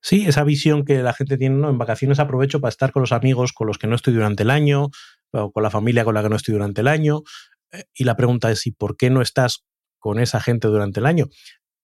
[0.00, 1.70] Sí, esa visión que la gente tiene, ¿no?
[1.70, 4.50] En vacaciones aprovecho para estar con los amigos con los que no estoy durante el
[4.50, 4.90] año,
[5.30, 7.22] o con la familia con la que no estoy durante el año.
[7.70, 9.64] Eh, y la pregunta es, ¿y por qué no estás
[9.98, 11.28] con esa gente durante el año?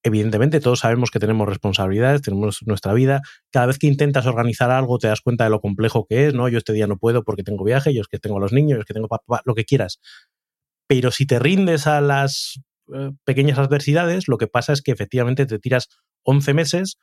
[0.03, 3.21] Evidentemente, todos sabemos que tenemos responsabilidades, tenemos nuestra vida.
[3.51, 6.49] Cada vez que intentas organizar algo, te das cuenta de lo complejo que es, ¿no?
[6.49, 8.77] Yo este día no puedo porque tengo viaje, yo es que tengo a los niños,
[8.77, 10.01] yo es que tengo papá, lo que quieras.
[10.89, 12.61] Pero si te rindes a las
[12.95, 15.89] eh, pequeñas adversidades, lo que pasa es que efectivamente te tiras
[16.23, 16.99] 11 meses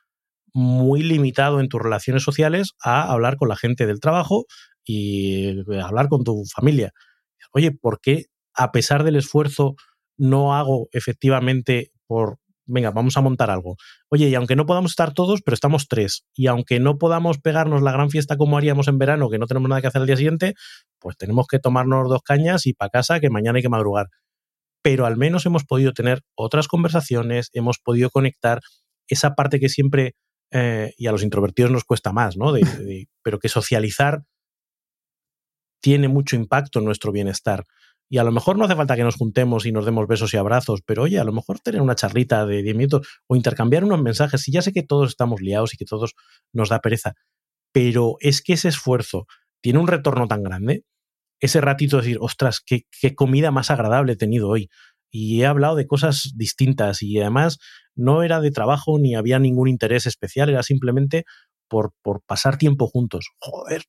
[0.52, 4.46] muy limitado en tus relaciones sociales a hablar con la gente del trabajo
[4.84, 6.92] y eh, hablar con tu familia.
[7.52, 9.74] Oye, ¿por qué a pesar del esfuerzo
[10.16, 13.76] no hago efectivamente por venga, vamos a montar algo.
[14.08, 16.24] Oye, y aunque no podamos estar todos, pero estamos tres.
[16.34, 19.68] Y aunque no podamos pegarnos la gran fiesta como haríamos en verano, que no tenemos
[19.68, 20.54] nada que hacer el día siguiente,
[20.98, 24.08] pues tenemos que tomarnos dos cañas y para casa, que mañana hay que madrugar.
[24.86, 28.60] Pero al menos hemos podido tener otras conversaciones, hemos podido conectar
[29.08, 30.14] esa parte que siempre,
[30.52, 32.52] eh, y a los introvertidos nos cuesta más, ¿no?
[33.24, 34.22] pero que socializar
[35.82, 37.64] tiene mucho impacto en nuestro bienestar.
[38.08, 40.36] Y a lo mejor no hace falta que nos juntemos y nos demos besos y
[40.36, 44.00] abrazos, pero oye, a lo mejor tener una charlita de 10 minutos o intercambiar unos
[44.00, 44.46] mensajes.
[44.46, 46.14] Y ya sé que todos estamos liados y que todos
[46.52, 47.14] nos da pereza,
[47.72, 49.26] pero es que ese esfuerzo
[49.60, 50.84] tiene un retorno tan grande.
[51.40, 54.68] Ese ratito de decir, ostras, qué, qué comida más agradable he tenido hoy.
[55.10, 57.58] Y he hablado de cosas distintas y además
[57.94, 61.24] no era de trabajo ni había ningún interés especial, era simplemente
[61.68, 63.30] por, por pasar tiempo juntos.
[63.38, 63.82] Joder,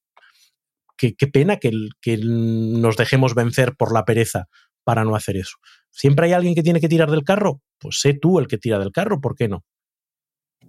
[0.97, 4.45] qué, pena que, que nos dejemos vencer por la pereza
[4.83, 5.57] para no hacer eso.
[5.91, 7.61] ¿Siempre hay alguien que tiene que tirar del carro?
[7.79, 9.63] Pues sé tú el que tira del carro, ¿por qué no?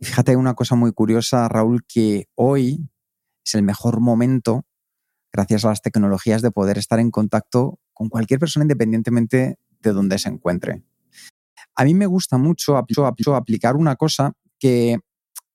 [0.01, 2.89] Fíjate una cosa muy curiosa, Raúl, que hoy
[3.45, 4.65] es el mejor momento,
[5.33, 10.19] gracias a las tecnologías, de poder estar en contacto con cualquier persona independientemente de donde
[10.19, 10.83] se encuentre.
[11.75, 14.99] A mí me gusta mucho, aplicar una cosa que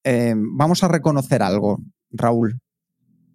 [0.03, 1.81] eh, vamos a reconocer algo,
[2.11, 2.59] Raúl.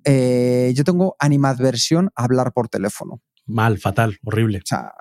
[0.05, 3.21] Eh, yo tengo animadversión a hablar por teléfono.
[3.45, 4.59] Mal, fatal, horrible.
[4.59, 4.93] O sea,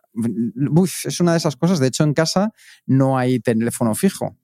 [1.06, 1.80] es una de esas cosas.
[1.80, 2.54] De hecho, en casa
[2.86, 4.38] no hay teléfono fijo.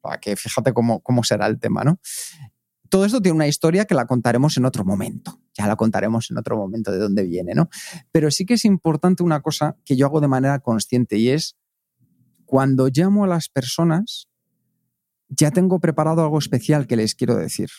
[0.00, 1.98] Para que fíjate cómo, cómo será el tema, ¿no?
[2.88, 5.40] Todo esto tiene una historia que la contaremos en otro momento.
[5.56, 7.68] Ya la contaremos en otro momento de dónde viene, ¿no?
[8.12, 11.56] Pero sí que es importante una cosa que yo hago de manera consciente y es
[12.44, 14.28] cuando llamo a las personas,
[15.28, 17.70] ya tengo preparado algo especial que les quiero decir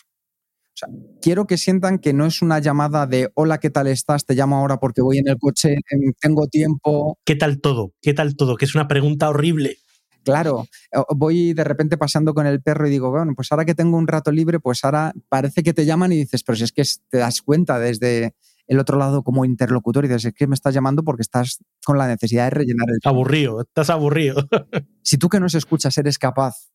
[1.20, 4.24] quiero que sientan que no es una llamada de hola, ¿qué tal estás?
[4.26, 5.76] Te llamo ahora porque voy en el coche,
[6.20, 7.18] tengo tiempo.
[7.24, 7.92] ¿Qué tal todo?
[8.02, 8.56] ¿Qué tal todo?
[8.56, 9.78] Que es una pregunta horrible.
[10.26, 10.66] Claro,
[11.14, 14.08] voy de repente pasando con el perro y digo, bueno, pues ahora que tengo un
[14.08, 17.18] rato libre, pues ahora parece que te llaman y dices, pero si es que te
[17.18, 18.34] das cuenta desde
[18.66, 21.96] el otro lado como interlocutor y dices, es que me estás llamando porque estás con
[21.96, 22.98] la necesidad de rellenar el...
[23.04, 24.48] Aburrido, estás aburrido.
[25.02, 26.72] si tú que nos escuchas eres capaz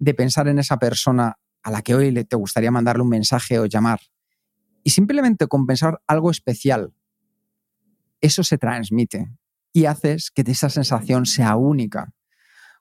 [0.00, 3.66] de pensar en esa persona a la que hoy te gustaría mandarle un mensaje o
[3.66, 4.00] llamar.
[4.82, 6.92] Y simplemente compensar algo especial,
[8.20, 9.30] eso se transmite
[9.72, 12.12] y haces que esa sensación sea única.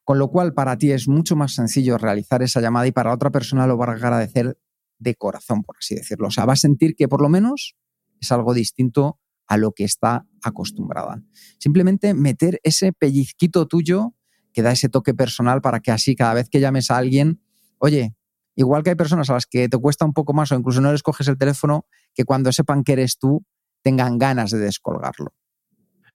[0.08, 3.30] Con lo cual, para ti es mucho más sencillo realizar esa llamada y para otra
[3.30, 4.58] persona lo va a agradecer
[5.00, 6.28] de corazón, por así decirlo.
[6.28, 7.76] O sea, va a sentir que por lo menos
[8.22, 11.22] es algo distinto a lo que está acostumbrada.
[11.60, 14.16] Simplemente meter ese pellizquito tuyo
[14.54, 17.42] que da ese toque personal para que así cada vez que llames a alguien,
[17.78, 18.16] oye,
[18.60, 20.92] Igual que hay personas a las que te cuesta un poco más o incluso no
[20.92, 23.46] les coges el teléfono, que cuando sepan que eres tú,
[23.84, 25.32] tengan ganas de descolgarlo.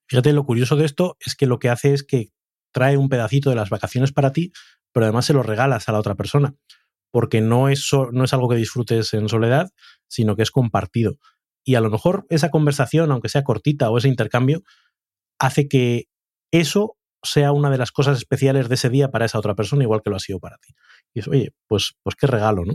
[0.07, 2.33] Fíjate, lo curioso de esto es que lo que hace es que
[2.73, 4.53] trae un pedacito de las vacaciones para ti,
[4.93, 6.55] pero además se lo regalas a la otra persona,
[7.11, 9.71] porque no es, no es algo que disfrutes en soledad,
[10.09, 11.19] sino que es compartido.
[11.65, 14.63] Y a lo mejor esa conversación, aunque sea cortita o ese intercambio,
[15.39, 16.07] hace que
[16.51, 20.03] eso sea una de las cosas especiales de ese día para esa otra persona, igual
[20.03, 20.75] que lo ha sido para ti.
[21.15, 22.75] Y es, oye, pues, pues qué regalo, ¿no?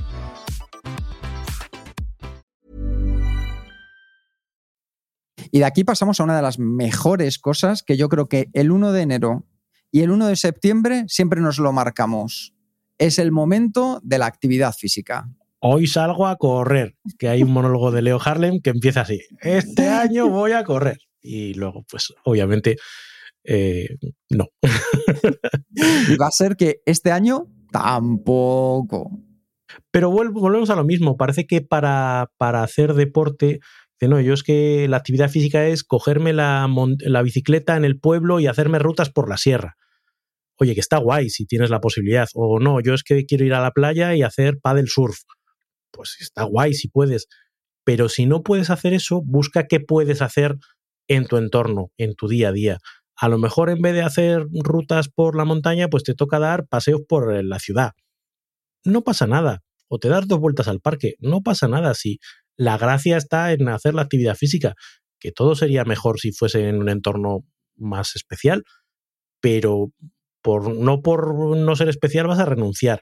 [5.51, 8.71] Y de aquí pasamos a una de las mejores cosas que yo creo que el
[8.71, 9.45] 1 de enero
[9.91, 12.53] y el 1 de septiembre siempre nos lo marcamos.
[12.97, 15.29] Es el momento de la actividad física.
[15.59, 19.21] Hoy salgo a correr, que hay un monólogo de Leo Harlem que empieza así.
[19.41, 22.77] Este año voy a correr y luego, pues obviamente,
[23.43, 23.97] eh,
[24.29, 24.47] no.
[26.21, 29.11] Va a ser que este año tampoco.
[29.89, 31.17] Pero volvemos a lo mismo.
[31.17, 33.59] Parece que para, para hacer deporte,
[34.07, 36.67] no, yo es que la actividad física es cogerme la,
[36.99, 39.77] la, bicicleta en el pueblo y hacerme rutas por la sierra.
[40.57, 42.27] oye, que está guay si tienes la posibilidad.
[42.33, 45.19] O no, yo es que quiero ir a la playa y hacer paddle surf.
[45.91, 47.27] Pues está guay si puedes.
[47.83, 50.57] Pero si no puedes hacer eso, busca qué puedes hacer
[51.07, 52.77] en tu entorno, en tu día a día.
[53.15, 56.67] A lo mejor en vez de hacer rutas por la montaña, pues te toca dar
[56.67, 57.91] paseos por la ciudad.
[58.83, 59.61] No pasa nada.
[59.87, 61.15] O te das dos vueltas al parque.
[61.19, 62.19] No pasa nada si
[62.61, 64.75] la gracia está en hacer la actividad física,
[65.19, 67.39] que todo sería mejor si fuese en un entorno
[67.75, 68.63] más especial,
[69.39, 69.87] pero
[70.43, 73.01] por, no por no ser especial vas a renunciar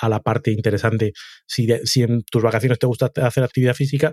[0.00, 1.12] a la parte interesante.
[1.46, 4.12] Si, si en tus vacaciones te gusta hacer actividad física,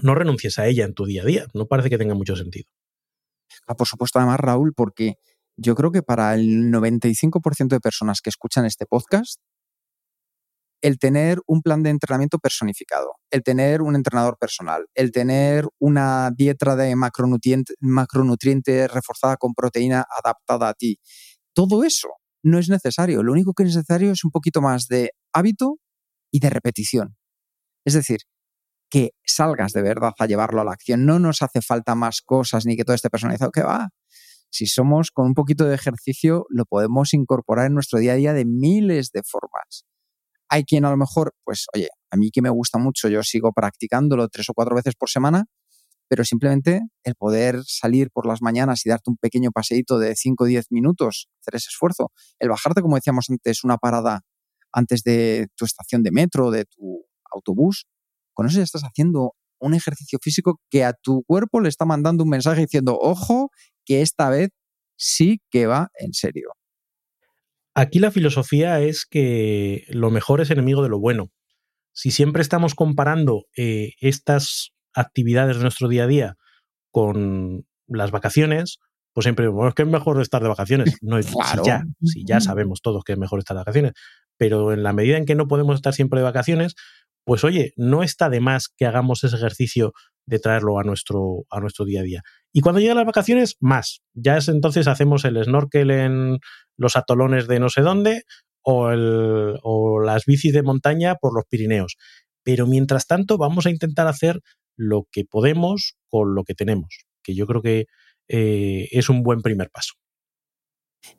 [0.00, 1.46] no renuncies a ella en tu día a día.
[1.52, 2.70] No parece que tenga mucho sentido.
[3.66, 5.16] Ah, por supuesto, además, Raúl, porque
[5.58, 9.38] yo creo que para el 95% de personas que escuchan este podcast,
[10.82, 16.30] el tener un plan de entrenamiento personificado, el tener un entrenador personal, el tener una
[16.36, 20.98] dieta de macronutrientes macronutriente reforzada con proteína adaptada a ti,
[21.54, 22.08] todo eso
[22.42, 23.22] no es necesario.
[23.22, 25.78] Lo único que es necesario es un poquito más de hábito
[26.30, 27.16] y de repetición.
[27.84, 28.20] Es decir,
[28.90, 31.06] que salgas de verdad a llevarlo a la acción.
[31.06, 33.50] No nos hace falta más cosas ni que todo esté personalizado.
[33.50, 33.90] Que va.
[34.50, 38.34] Si somos con un poquito de ejercicio, lo podemos incorporar en nuestro día a día
[38.34, 39.86] de miles de formas.
[40.52, 43.52] Hay quien a lo mejor, pues, oye, a mí que me gusta mucho, yo sigo
[43.54, 45.46] practicándolo tres o cuatro veces por semana,
[46.08, 50.44] pero simplemente el poder salir por las mañanas y darte un pequeño paseíto de 5
[50.44, 54.22] o 10 minutos, hacer ese esfuerzo, el bajarte, como decíamos antes, una parada
[54.72, 57.86] antes de tu estación de metro, de tu autobús,
[58.34, 62.24] con eso ya estás haciendo un ejercicio físico que a tu cuerpo le está mandando
[62.24, 63.50] un mensaje diciendo, ojo,
[63.86, 64.50] que esta vez
[64.98, 66.50] sí que va en serio.
[67.74, 71.30] Aquí la filosofía es que lo mejor es enemigo de lo bueno.
[71.94, 76.36] Si siempre estamos comparando eh, estas actividades de nuestro día a día
[76.90, 78.78] con las vacaciones,
[79.14, 80.96] pues siempre, bueno, es que es mejor estar de vacaciones.
[81.02, 81.30] No, es
[81.64, 83.92] ya, si ya sabemos todos que es mejor estar de vacaciones.
[84.38, 86.74] Pero en la medida en que no podemos estar siempre de vacaciones,
[87.24, 89.92] pues oye, no está de más que hagamos ese ejercicio
[90.26, 92.22] de traerlo a nuestro, a nuestro día a día.
[92.52, 94.02] Y cuando llegan las vacaciones, más.
[94.12, 96.38] Ya es entonces hacemos el snorkel en
[96.76, 98.24] los atolones de no sé dónde
[98.62, 101.96] o, las bicis de montaña por los Pirineos.
[102.44, 104.40] Pero mientras tanto vamos a intentar hacer
[104.76, 107.86] lo que podemos con lo que tenemos, que yo creo que
[108.28, 109.94] eh, es un buen primer paso.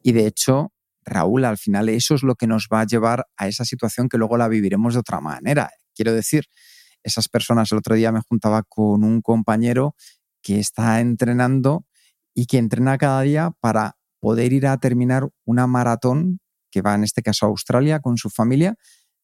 [0.01, 0.71] Y de hecho,
[1.03, 4.17] Raúl, al final eso es lo que nos va a llevar a esa situación que
[4.17, 5.69] luego la viviremos de otra manera.
[5.95, 6.45] Quiero decir,
[7.03, 9.95] esas personas, el otro día me juntaba con un compañero
[10.43, 11.87] que está entrenando
[12.35, 17.03] y que entrena cada día para poder ir a terminar una maratón, que va en
[17.03, 18.75] este caso a Australia con su familia,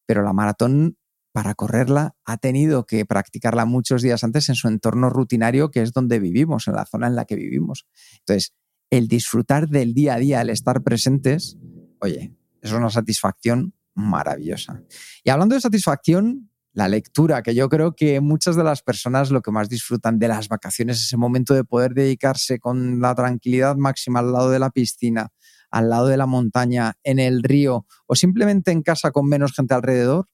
[0.06, 0.96] pero la maratón
[1.32, 5.92] para correrla ha tenido que practicarla muchos días antes en su entorno rutinario, que es
[5.92, 7.86] donde vivimos, en la zona en la que vivimos.
[8.18, 8.52] Entonces,
[8.90, 11.56] el disfrutar del día a día, el estar presentes,
[12.00, 14.82] oye, es una satisfacción maravillosa.
[15.22, 19.42] Y hablando de satisfacción, la lectura, que yo creo que muchas de las personas lo
[19.42, 23.76] que más disfrutan de las vacaciones es ese momento de poder dedicarse con la tranquilidad
[23.76, 25.28] máxima al lado de la piscina,
[25.70, 29.74] al lado de la montaña, en el río o simplemente en casa con menos gente
[29.74, 30.28] alrededor,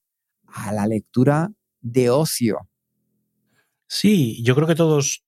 [0.47, 2.69] a la lectura de ocio.
[3.89, 5.25] Sí, yo creo que todos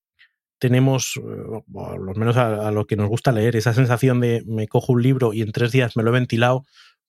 [0.58, 4.66] tenemos, eh, por lo menos a, lo que nos gusta leer, esa sensación de me
[4.68, 6.64] cojo un libro y en tres días me lo he ventilado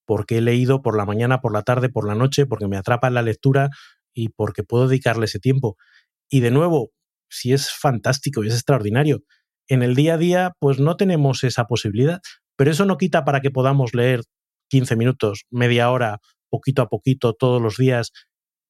[0.10, 3.12] porque he leído por la mañana, por la tarde, por la noche, porque me atrapa
[3.12, 3.70] la lectura
[4.12, 5.78] y porque puedo dedicarle ese tiempo.
[6.28, 6.90] Y de nuevo,
[7.30, 9.22] si es fantástico y es extraordinario,
[9.68, 12.22] en el día a día pues no tenemos esa posibilidad,
[12.56, 14.22] pero eso no quita para que podamos leer
[14.72, 16.18] 15 minutos, media hora,
[16.50, 18.12] poquito a poquito, todos los días,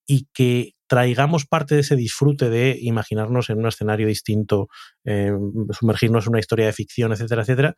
[0.05, 4.67] y que traigamos parte de ese disfrute de imaginarnos en un escenario distinto,
[5.05, 5.31] eh,
[5.71, 7.75] sumergirnos en una historia de ficción, etcétera, etcétera,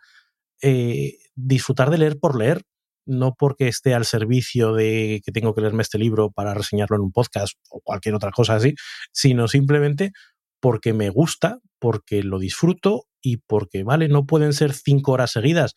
[0.63, 2.63] eh, disfrutar de leer por leer,
[3.05, 7.03] no porque esté al servicio de que tengo que leerme este libro para reseñarlo en
[7.03, 8.73] un podcast o cualquier otra cosa así,
[9.11, 10.11] sino simplemente
[10.59, 15.73] porque me gusta, porque lo disfruto y porque, vale, no pueden ser cinco horas seguidas,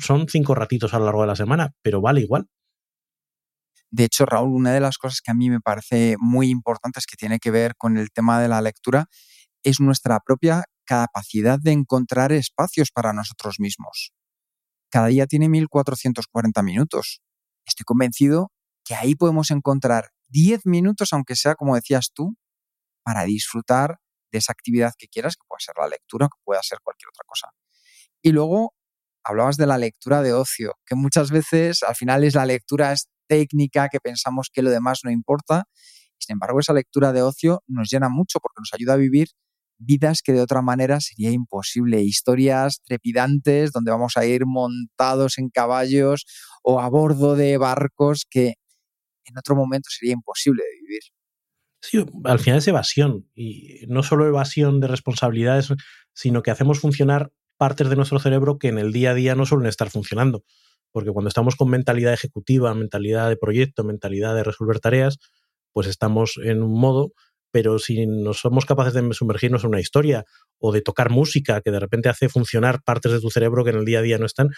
[0.00, 2.46] son cinco ratitos a lo largo de la semana, pero vale igual.
[3.90, 7.16] De hecho, Raúl, una de las cosas que a mí me parece muy importantes que
[7.16, 9.06] tiene que ver con el tema de la lectura
[9.64, 14.12] es nuestra propia capacidad de encontrar espacios para nosotros mismos
[14.90, 17.22] cada día tiene 1440 minutos.
[17.66, 18.52] Estoy convencido
[18.84, 22.36] que ahí podemos encontrar 10 minutos, aunque sea como decías tú,
[23.04, 23.98] para disfrutar
[24.32, 27.24] de esa actividad que quieras, que puede ser la lectura, que pueda ser cualquier otra
[27.26, 27.48] cosa.
[28.22, 28.74] Y luego
[29.24, 32.94] hablabas de la lectura de ocio, que muchas veces al final es la lectura
[33.28, 35.64] técnica, que pensamos que lo demás no importa.
[36.18, 39.28] Sin embargo, esa lectura de ocio nos llena mucho porque nos ayuda a vivir
[39.80, 45.48] vidas que de otra manera sería imposible, historias trepidantes donde vamos a ir montados en
[45.48, 46.26] caballos
[46.62, 48.54] o a bordo de barcos que
[49.24, 51.02] en otro momento sería imposible de vivir.
[51.82, 55.68] Sí, al final es evasión y no solo evasión de responsabilidades,
[56.12, 59.46] sino que hacemos funcionar partes de nuestro cerebro que en el día a día no
[59.46, 60.44] suelen estar funcionando.
[60.92, 65.18] Porque cuando estamos con mentalidad ejecutiva, mentalidad de proyecto, mentalidad de resolver tareas,
[65.72, 67.12] pues estamos en un modo,
[67.50, 70.24] pero si no somos capaces de sumergirnos en una historia
[70.58, 73.76] o de tocar música que de repente hace funcionar partes de tu cerebro que en
[73.76, 74.48] el día a día no están,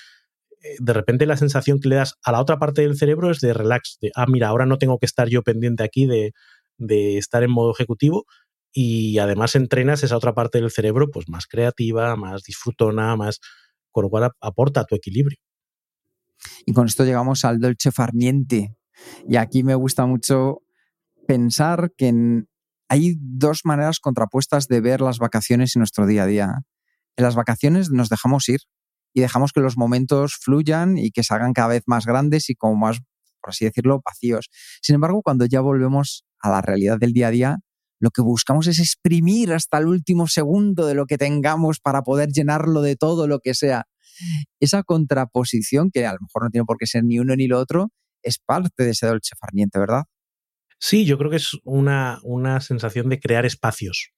[0.62, 3.40] eh, de repente la sensación que le das a la otra parte del cerebro es
[3.40, 6.32] de relax, de, ah, mira, ahora no tengo que estar yo pendiente aquí de,
[6.78, 8.26] de estar en modo ejecutivo
[8.72, 13.40] y además entrenas esa otra parte del cerebro pues más creativa, más disfrutona, más
[13.90, 15.38] con lo cual aporta tu equilibrio.
[16.64, 18.74] Y con esto llegamos al dolce farniente.
[19.28, 20.62] Y aquí me gusta mucho
[21.26, 22.45] pensar que
[22.93, 26.61] hay dos maneras contrapuestas de ver las vacaciones en nuestro día a día.
[27.16, 28.61] En las vacaciones nos dejamos ir
[29.14, 32.55] y dejamos que los momentos fluyan y que se hagan cada vez más grandes y
[32.55, 32.99] como más,
[33.40, 34.51] por así decirlo, vacíos.
[34.82, 37.59] Sin embargo, cuando ya volvemos a la realidad del día a día,
[37.99, 42.28] lo que buscamos es exprimir hasta el último segundo de lo que tengamos para poder
[42.28, 43.86] llenarlo de todo lo que sea.
[44.61, 47.59] Esa contraposición, que a lo mejor no tiene por qué ser ni uno ni lo
[47.59, 47.88] otro,
[48.22, 50.03] es parte de ese dolce farniente, ¿verdad?
[50.85, 54.11] Sí, yo creo que es una, una sensación de crear espacios,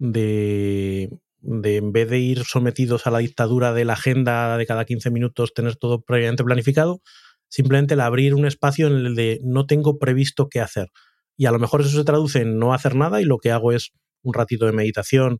[0.00, 4.84] de, de en vez de ir sometidos a la dictadura de la agenda de cada
[4.84, 7.02] 15 minutos, tener todo previamente planificado,
[7.48, 10.88] simplemente el abrir un espacio en el de no tengo previsto qué hacer.
[11.36, 13.70] Y a lo mejor eso se traduce en no hacer nada y lo que hago
[13.70, 13.92] es
[14.22, 15.38] un ratito de meditación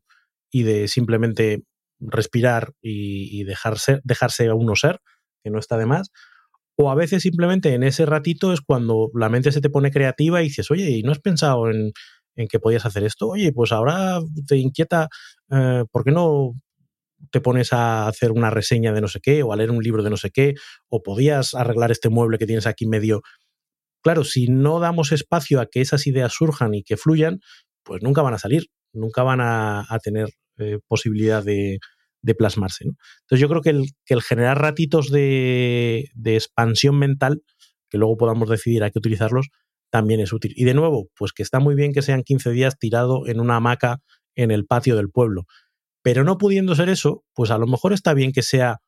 [0.48, 1.64] y de simplemente
[1.98, 5.00] respirar y, dejarse, dejarse a uno ser,
[5.42, 6.12] que no está de más.
[6.82, 10.40] O a veces simplemente en ese ratito es cuando la mente se te pone creativa
[10.40, 11.92] y dices, oye, ¿y no has pensado en,
[12.34, 13.28] en que podías hacer esto?
[13.28, 15.08] Oye, pues ahora te inquieta,
[15.50, 16.54] eh, ¿por qué no
[17.30, 20.02] te pones a hacer una reseña de no sé qué o a leer un libro
[20.02, 20.54] de no sé qué?
[20.88, 23.22] O podías arreglar este mueble que tienes aquí medio.
[24.02, 27.38] Claro, si no damos espacio a que esas ideas surjan y que fluyan,
[27.84, 31.78] pues nunca van a salir, nunca van a, tener eh, posibilidad de,
[32.22, 32.84] de plasmarse.
[32.84, 37.42] Entonces yo creo que el, que el generar ratitos de, de, expansión mental,
[37.90, 39.48] que luego podamos decidir a qué utilizarlos,
[39.90, 40.54] también es útil.
[40.56, 43.56] Y de nuevo, pues que está muy bien que sean 15 días tirado en una
[43.56, 43.98] hamaca
[44.34, 45.44] en el patio del pueblo.
[46.02, 48.78] Pero no pudiendo ser eso, pues a lo mejor está bien que sea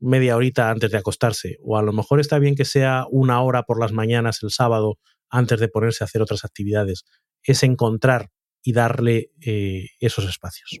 [0.00, 3.62] media horita antes de acostarse, o a lo mejor está bien que sea una hora
[3.64, 7.04] por las mañanas el sábado antes de ponerse a hacer otras actividades.
[7.42, 8.30] Es encontrar
[8.62, 10.80] y darle eh, esos espacios.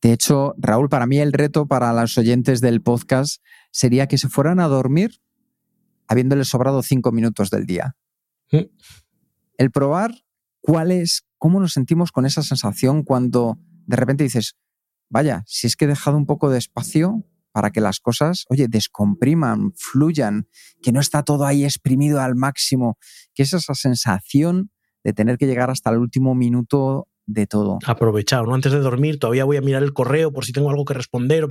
[0.00, 4.28] De hecho, Raúl, para mí el reto para los oyentes del podcast sería que se
[4.28, 5.20] fueran a dormir
[6.08, 7.96] habiéndoles sobrado cinco minutos del día.
[8.50, 8.66] Mm.
[9.56, 10.12] El probar
[10.60, 14.56] cuál es, cómo nos sentimos con esa sensación cuando de repente dices,
[15.08, 18.66] vaya, si es que he dejado un poco de espacio para que las cosas, oye,
[18.68, 20.48] descompriman, fluyan,
[20.82, 22.98] que no está todo ahí exprimido al máximo,
[23.34, 24.70] que es esa sensación
[25.04, 27.78] de tener que llegar hasta el último minuto de todo.
[27.86, 28.54] Aprovechado, ¿no?
[28.54, 31.46] Antes de dormir todavía voy a mirar el correo por si tengo algo que responder.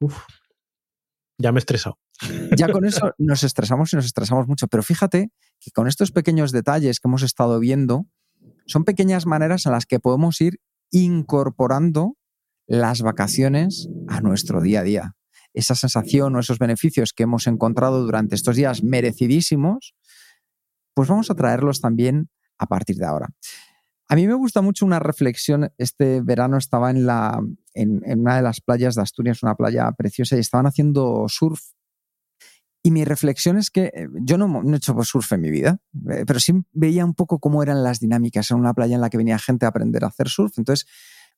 [0.00, 0.18] Uf,
[1.38, 1.98] ya me he estresado.
[2.56, 6.52] Ya con eso nos estresamos y nos estresamos mucho, pero fíjate que con estos pequeños
[6.52, 8.06] detalles que hemos estado viendo,
[8.66, 10.60] son pequeñas maneras en las que podemos ir
[10.90, 12.16] incorporando
[12.66, 15.12] las vacaciones a nuestro día a día.
[15.52, 19.94] Esa sensación o esos beneficios que hemos encontrado durante estos días merecidísimos,
[20.94, 23.28] pues vamos a traerlos también a partir de ahora.
[24.08, 25.72] A mí me gusta mucho una reflexión.
[25.78, 30.66] Este verano estaba en, una de las playas de Asturias, una playa preciosa, y estaban
[30.66, 31.60] haciendo surf.
[32.82, 35.78] Y mi reflexión es que eh, yo no, he hecho surf en mi vida,
[36.10, 39.08] eh, pero sí veía un poco cómo eran las dinámicas en una playa en la
[39.08, 40.58] que venía gente a aprender a hacer surf.
[40.58, 40.86] Entonces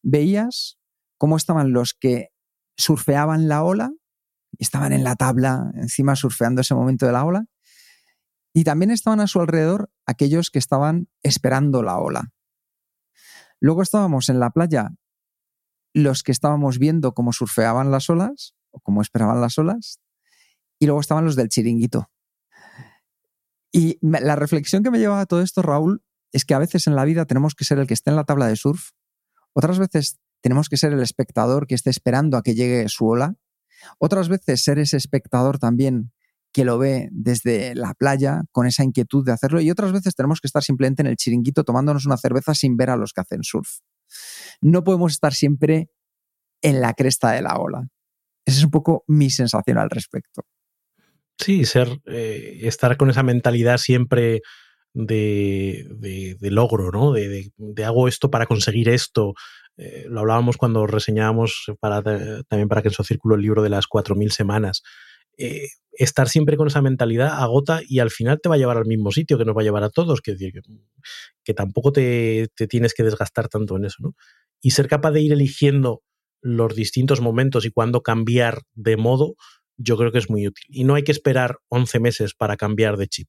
[0.03, 0.81] veías
[1.19, 2.31] cómo estaban los que
[2.77, 3.93] surfeaban la ola,
[4.59, 7.47] estaban en la tabla encima surfeando ese momento de la ola,
[8.53, 12.33] y también estaban a su alrededor aquellos que estaban esperando la ola.
[13.61, 14.91] Luego estábamos en la playa
[15.95, 20.01] los que estábamos viendo cómo surfeaban las olas o cómo esperaban las olas
[20.79, 22.11] y luego estaban los del chiringuito.
[23.73, 26.03] Y la reflexión que me llevaba a todo esto, Raúl,
[26.33, 28.25] es que a veces en la vida tenemos que ser el que esté en la
[28.25, 28.91] tabla de surf,
[29.55, 33.37] otras veces tenemos que ser el espectador que esté esperando a que llegue su ola,
[33.99, 36.13] otras veces ser ese espectador también
[36.57, 40.41] que lo ve desde la playa con esa inquietud de hacerlo y otras veces tenemos
[40.41, 43.43] que estar simplemente en el chiringuito tomándonos una cerveza sin ver a los que hacen
[43.43, 43.81] surf.
[44.63, 45.91] No podemos estar siempre
[46.63, 47.89] en la cresta de la ola.
[48.47, 50.47] Esa es un poco mi sensación al respecto.
[51.39, 54.41] Sí, ser, eh, estar con esa mentalidad siempre
[54.95, 57.13] de, logro, ¿no?
[57.13, 57.53] De,
[57.85, 59.35] hago esto para conseguir esto,
[59.77, 62.03] eh, lo hablábamos cuando reseñábamos para,
[62.45, 64.83] también para que en su círculo el libro de las 4.000 semanas.
[65.37, 65.69] Eh,
[65.99, 69.11] estar siempre con esa mentalidad agota y al final te va a llevar al mismo
[69.13, 70.53] sitio que nos va a llevar a todos, que, decir,
[71.43, 73.97] que, tampoco te, tienes que desgastar tanto en eso.
[74.01, 74.15] ¿no?
[74.61, 76.03] Y ser capaz de ir eligiendo
[76.43, 79.35] los distintos momentos y cuándo cambiar de modo,
[79.79, 80.67] yo creo que es muy útil.
[80.69, 83.29] Y no hay que esperar 11 meses para cambiar de chip.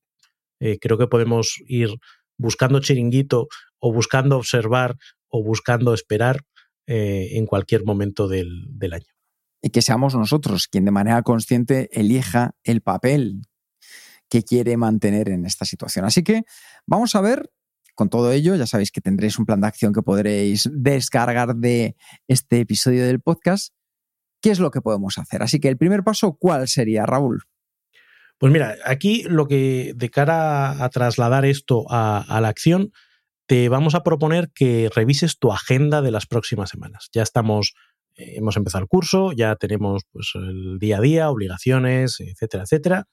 [0.60, 1.90] Eh, creo que podemos ir
[2.38, 3.48] buscando chiringuito
[3.80, 4.96] o buscando observar
[5.30, 6.42] o buscando esperar
[6.86, 9.17] eh, en cualquier momento del año.
[9.62, 13.42] Y que seamos nosotros quien de manera consciente elija el papel
[14.30, 16.06] que quiere mantener en esta situación.
[16.06, 16.44] Así que
[16.86, 17.50] vamos a ver
[17.98, 21.96] con todo ello, ya sabéis que tendréis un plan de acción que podréis descargar de
[22.28, 23.74] este episodio del podcast.
[24.40, 25.42] ¿Qué es lo que podemos hacer?
[25.42, 27.42] Así que el primer paso, ¿cuál sería, Raúl?
[28.38, 32.92] Pues mira, aquí lo que de cara a trasladar esto a, la acción,
[33.48, 37.10] te vamos a proponer que revises tu agenda de las próximas semanas.
[37.14, 37.74] Ya estamos,
[38.18, 43.08] hemos empezado el curso, ya tenemos pues, el día a día, obligaciones, etcétera, etcétera.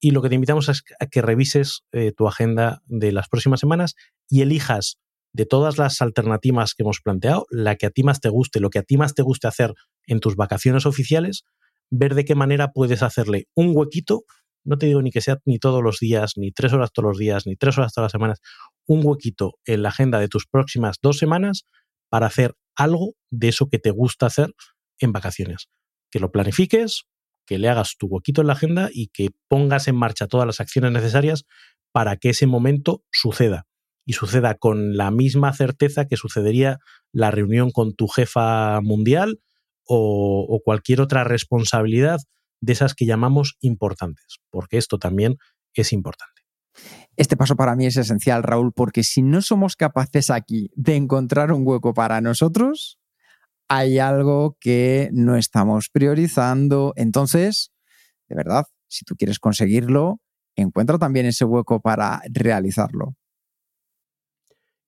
[0.00, 3.58] Y lo que te invitamos es a que revises eh, tu agenda de las próximas
[3.60, 3.94] semanas
[4.28, 4.98] y elijas
[5.32, 8.70] de todas las alternativas que hemos planteado, la que a ti más te guste, lo
[8.70, 9.74] que a ti más te guste hacer
[10.06, 11.44] en tus vacaciones oficiales,
[11.90, 14.24] ver de qué manera puedes hacerle un huequito,
[14.64, 17.18] no te digo ni que sea ni todos los días, ni tres horas todos los
[17.18, 18.40] días, ni tres horas todas las semanas,
[18.86, 21.64] un huequito en la agenda de tus próximas dos semanas
[22.08, 24.54] para hacer algo de eso que te gusta hacer
[24.98, 25.68] en vacaciones.
[26.10, 27.04] Que lo planifiques,
[27.44, 30.60] que le hagas tu huequito en la agenda y que pongas en marcha todas las
[30.60, 31.44] acciones necesarias
[31.92, 33.66] para que ese momento suceda.
[34.06, 36.78] Y suceda con la misma certeza que sucedería
[37.12, 39.40] la reunión con tu jefa mundial
[39.84, 42.20] o, cualquier otra responsabilidad
[42.60, 45.36] de esas que llamamos importantes, porque esto también
[45.74, 46.37] es importante.
[47.18, 51.50] Este paso para mí es esencial, Raúl, porque si no somos capaces aquí de encontrar
[51.50, 53.00] un hueco para nosotros,
[53.66, 56.92] hay algo que no estamos priorizando.
[56.94, 57.72] Entonces,
[58.28, 60.20] de verdad, si tú quieres conseguirlo,
[60.54, 63.16] encuentra también ese hueco para realizarlo.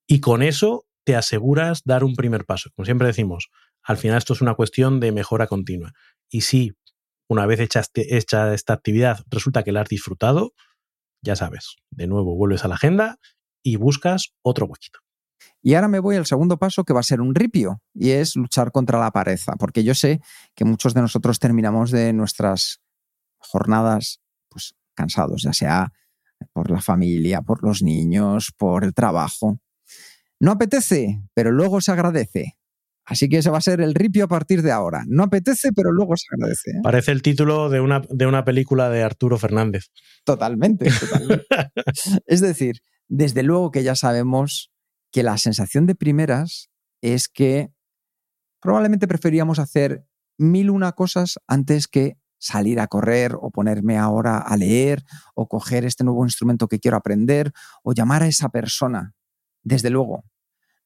[0.07, 2.69] Y con eso te aseguras dar un primer paso.
[2.77, 3.49] Como siempre decimos,
[3.83, 5.91] al final esto es una cuestión de mejora continua.
[6.29, 6.71] Y si
[7.27, 10.53] una vez hecha, hecha esta actividad resulta que la has disfrutado,
[11.21, 13.17] ya sabes, de nuevo vuelves a la agenda
[13.63, 14.99] y buscas otro huequito.
[15.61, 18.35] Y ahora me voy al segundo paso que va a ser un ripio y es
[18.35, 20.19] luchar contra la pereza, porque yo sé
[20.55, 22.81] que muchos de nosotros terminamos de nuestras
[23.37, 25.93] jornadas pues cansados, ya sea
[26.53, 29.59] por la familia, por los niños, por el trabajo.
[30.39, 32.57] No apetece, pero luego se agradece.
[33.05, 35.03] Así que ese va a ser el ripio a partir de ahora.
[35.07, 36.71] No apetece, pero luego se agradece.
[36.71, 36.79] ¿eh?
[36.83, 39.87] Parece el título de una, de una película de Arturo Fernández.
[40.23, 41.45] Totalmente, totalmente.
[42.25, 42.77] es decir,
[43.07, 44.71] desde luego que ya sabemos
[45.11, 46.69] que la sensación de primeras
[47.01, 47.73] es que
[48.61, 50.05] probablemente preferíamos hacer
[50.37, 55.03] mil una cosas antes que salir a correr o ponerme ahora a leer
[55.35, 57.51] o coger este nuevo instrumento que quiero aprender
[57.83, 59.13] o llamar a esa persona.
[59.63, 60.23] Desde luego,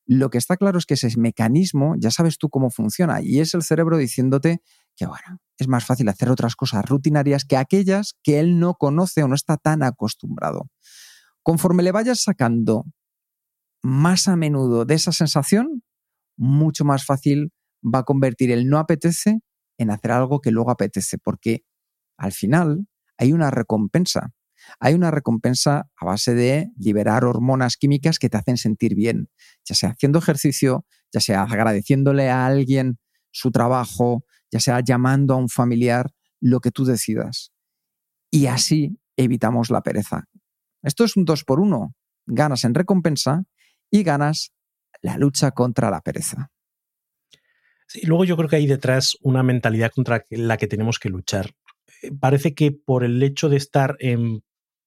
[0.05, 3.53] lo que está claro es que ese mecanismo, ya sabes tú cómo funciona, y es
[3.53, 4.61] el cerebro diciéndote
[4.95, 9.23] que, bueno, es más fácil hacer otras cosas rutinarias que aquellas que él no conoce
[9.23, 10.69] o no está tan acostumbrado.
[11.41, 12.85] Conforme le vayas sacando
[13.81, 15.83] más a menudo de esa sensación,
[16.37, 17.51] mucho más fácil
[17.83, 19.39] va a convertir el no apetece
[19.77, 21.63] en hacer algo que luego apetece, porque
[22.17, 22.87] al final
[23.17, 24.33] hay una recompensa
[24.79, 29.29] hay una recompensa a base de liberar hormonas químicas que te hacen sentir bien,
[29.63, 32.99] ya sea haciendo ejercicio, ya sea agradeciéndole a alguien
[33.31, 37.51] su trabajo, ya sea llamando a un familiar, lo que tú decidas.
[38.31, 40.25] Y así evitamos la pereza.
[40.81, 41.95] Esto es un dos por uno.
[42.25, 43.43] Ganas en recompensa
[43.89, 44.51] y ganas
[45.01, 46.51] la lucha contra la pereza.
[47.87, 51.51] Sí, luego yo creo que hay detrás una mentalidad contra la que tenemos que luchar.
[52.01, 54.43] Eh, parece que por el hecho de estar en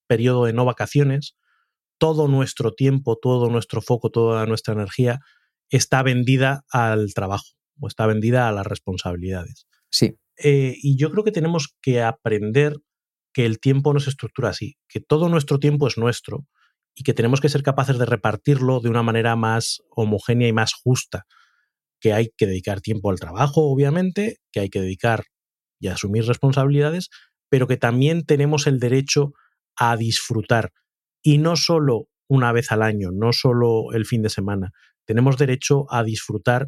[0.09, 1.37] periodo de no vacaciones,
[1.99, 5.21] todo nuestro tiempo, todo nuestro foco, toda nuestra energía
[5.71, 7.47] está vendida al trabajo
[7.81, 9.67] o está vendida a las responsabilidades.
[9.91, 10.17] Sí.
[10.43, 12.77] Eh, y yo creo que tenemos que aprender
[13.33, 16.47] que el tiempo no se estructura así, que todo nuestro tiempo es nuestro
[16.95, 20.73] y que tenemos que ser capaces de repartirlo de una manera más homogénea y más
[20.75, 21.27] justa,
[22.01, 25.25] que hay que dedicar tiempo al trabajo, obviamente, que hay que dedicar
[25.81, 27.11] y asumir responsabilidades,
[27.49, 29.33] pero que también tenemos el derecho
[29.79, 30.73] a disfrutar.
[31.23, 34.73] Y no solo una vez al año, no solo el fin de semana.
[35.07, 36.67] Tenemos derecho a disfrutar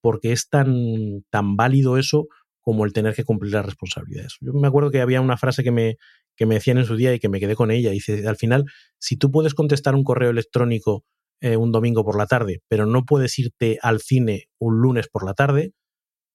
[0.00, 2.28] porque es tan, tan válido eso
[2.60, 4.36] como el tener que cumplir las responsabilidades.
[4.40, 5.96] Yo me acuerdo que había una frase que me,
[6.36, 7.90] que me decían en su día y que me quedé con ella.
[7.90, 8.64] Dice, al final,
[8.98, 11.04] si tú puedes contestar un correo electrónico
[11.40, 15.24] eh, un domingo por la tarde, pero no puedes irte al cine un lunes por
[15.24, 15.72] la tarde,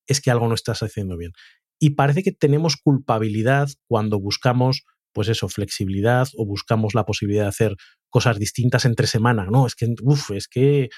[0.08, 1.32] es que algo no estás haciendo bien.
[1.80, 7.50] Y parece que tenemos culpabilidad cuando buscamos, pues eso, flexibilidad o buscamos la posibilidad de
[7.50, 7.76] hacer
[8.10, 9.46] cosas distintas entre semana.
[9.46, 10.90] No, es que, uff, es que,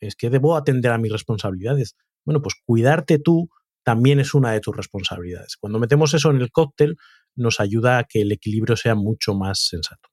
[0.00, 1.94] es que debo atender a mis responsabilidades.
[2.24, 3.48] Bueno, pues cuidarte tú
[3.84, 5.56] también es una de tus responsabilidades.
[5.58, 6.96] Cuando metemos eso en el cóctel,
[7.36, 10.08] nos ayuda a que el equilibrio sea mucho más sensato.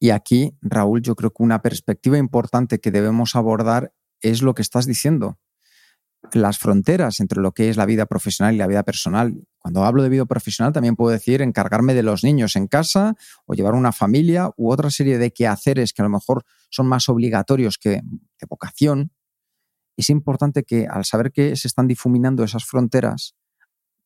[0.00, 4.62] Y aquí, Raúl, yo creo que una perspectiva importante que debemos abordar es lo que
[4.62, 5.38] estás diciendo.
[6.32, 9.46] Las fronteras entre lo que es la vida profesional y la vida personal.
[9.58, 13.16] Cuando hablo de vida profesional también puedo decir encargarme de los niños en casa
[13.46, 17.08] o llevar una familia u otra serie de quehaceres que a lo mejor son más
[17.08, 19.12] obligatorios que de vocación.
[19.96, 23.34] Es importante que al saber que se están difuminando esas fronteras,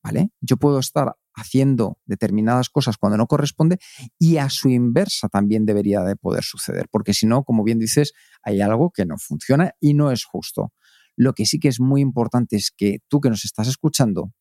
[0.01, 0.31] ¿vale?
[0.41, 3.79] Yo puedo estar haciendo determinadas cosas cuando no corresponde
[4.19, 8.13] y a su inversa también debería de poder suceder, porque si no, como bien dices,
[8.43, 10.73] hay algo que no funciona y no es justo.
[11.15, 14.33] Lo que sí que es muy importante es que tú que nos estás escuchando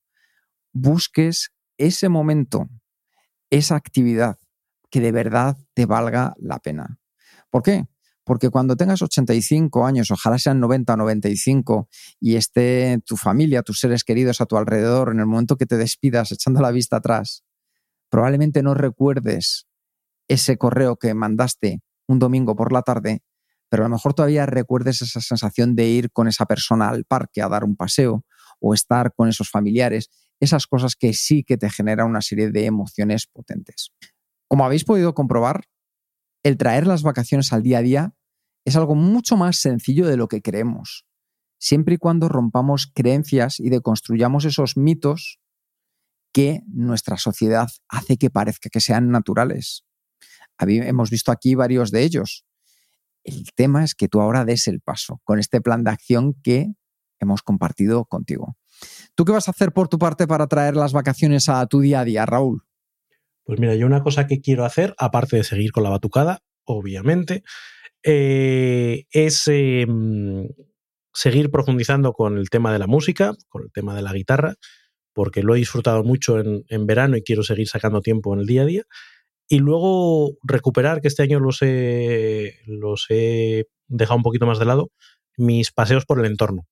[0.73, 2.68] busques ese momento,
[3.51, 4.39] esa actividad
[4.91, 6.99] que de verdad te valga la pena.
[7.51, 7.87] ¿Por qué?
[8.25, 11.89] Porque cuando tengas 85 años, ojalá sean 90 o 95,
[12.20, 15.77] y esté tu familia, tus seres queridos a tu alrededor, en el momento que te
[15.77, 17.45] despidas echando la vista atrás,
[18.09, 19.66] probablemente no recuerdes
[20.29, 23.23] ese correo que mandaste un domingo por la tarde,
[23.73, 27.41] pero a lo mejor todavía recuerdes esa sensación de ir con esa persona al parque
[27.41, 28.27] a dar un paseo
[28.61, 30.11] o estar con esos familiares,
[30.41, 33.95] esas cosas que sí que te generan una serie de emociones potentes.
[34.47, 35.64] Como habéis podido comprobar,
[36.43, 38.14] el traer las vacaciones al día a día
[38.66, 41.07] es algo mucho más sencillo de lo que creemos,
[41.59, 45.41] siempre y cuando rompamos creencias y deconstruyamos esos mitos
[46.31, 49.87] que nuestra sociedad hace que parezca que sean naturales.
[50.59, 52.45] Hemos visto aquí varios de ellos.
[53.25, 56.73] El tema es que tú ahora des el paso con este plan de acción que
[57.20, 58.57] hemos compartido contigo.
[59.14, 62.01] ¿Tú qué vas a hacer por tu parte para traer las vacaciones a tu día
[62.01, 62.62] a día, Raúl?
[63.45, 67.43] Pues mira, yo una cosa que quiero hacer, aparte de seguir con la batucada, obviamente,
[68.03, 70.49] eh, es em,
[71.12, 74.55] seguir profundizando con el tema de la música, con el tema de la guitarra,
[75.12, 78.62] porque lo he disfrutado mucho en, verano y quiero seguir sacando tiempo en el día
[78.62, 78.83] a día.
[79.53, 84.65] Y luego recuperar, que este año los he, los he dejado un poquito más de
[84.65, 84.91] lado,
[85.37, 86.67] mis paseos por el entorno,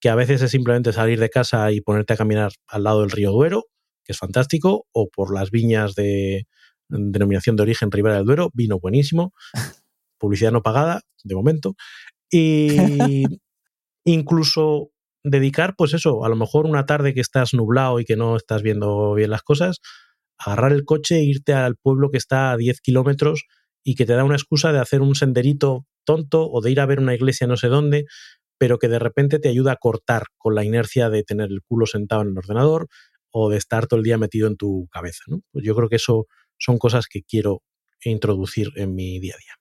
[0.00, 3.12] que a veces es simplemente salir de casa y ponerte a caminar al lado del
[3.12, 3.66] río Duero,
[4.02, 6.48] que es fantástico, o por las viñas de
[6.88, 9.32] denominación de origen Ribera del Duero, vino buenísimo,
[10.18, 11.76] publicidad no pagada, de momento,
[12.32, 12.68] y
[14.04, 14.90] incluso
[15.22, 18.62] dedicar, pues eso, a lo mejor una tarde que estás nublado y que no estás
[18.62, 19.80] viendo bien las cosas,
[20.38, 23.44] agarrar el coche e irte al pueblo que está a 10 kilómetros
[23.84, 26.86] y que te da una excusa de hacer un senderito tonto o de ir a
[26.86, 28.04] ver una iglesia no sé dónde,
[28.58, 31.86] pero que de repente te ayuda a cortar con la inercia de tener el culo
[31.86, 32.88] sentado en el ordenador
[33.30, 35.22] o de estar todo el día metido en tu cabeza.
[35.28, 35.40] ¿no?
[35.52, 36.26] Pues yo creo que eso
[36.58, 37.62] son cosas que quiero
[38.02, 39.57] introducir en mi día a día.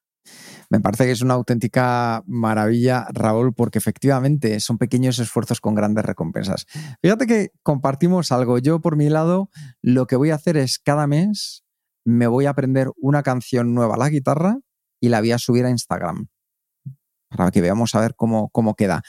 [0.69, 6.05] Me parece que es una auténtica maravilla, Raúl, porque efectivamente son pequeños esfuerzos con grandes
[6.05, 6.65] recompensas.
[7.01, 8.57] Fíjate que compartimos algo.
[8.57, 9.49] Yo, por mi lado,
[9.81, 11.63] lo que voy a hacer es cada mes
[12.05, 14.59] me voy a aprender una canción nueva a la guitarra
[15.01, 16.27] y la voy a subir a Instagram
[17.29, 19.01] para que veamos a ver cómo, cómo queda.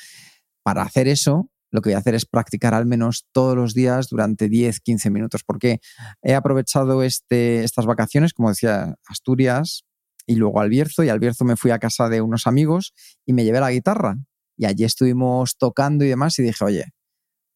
[0.63, 4.09] Para hacer eso, lo que voy a hacer es practicar al menos todos los días
[4.09, 5.81] durante 10, 15 minutos, porque
[6.23, 9.85] he aprovechado este, estas vacaciones, como decía, Asturias
[10.29, 12.93] y luego al Bierzo, y al Bierzo me fui a casa de unos amigos
[13.27, 14.17] y me llevé la guitarra.
[14.57, 16.85] Y allí estuvimos tocando y demás y dije, oye,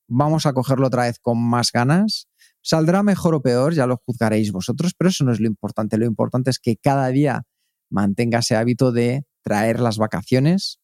[0.09, 2.27] vamos a cogerlo otra vez con más ganas.
[2.63, 5.99] Saldrá mejor o peor, ya lo juzgaréis vosotros, pero eso no es lo importante.
[5.99, 7.43] Lo importante es que cada día
[7.91, 10.81] mantenga ese hábito de traer las vacaciones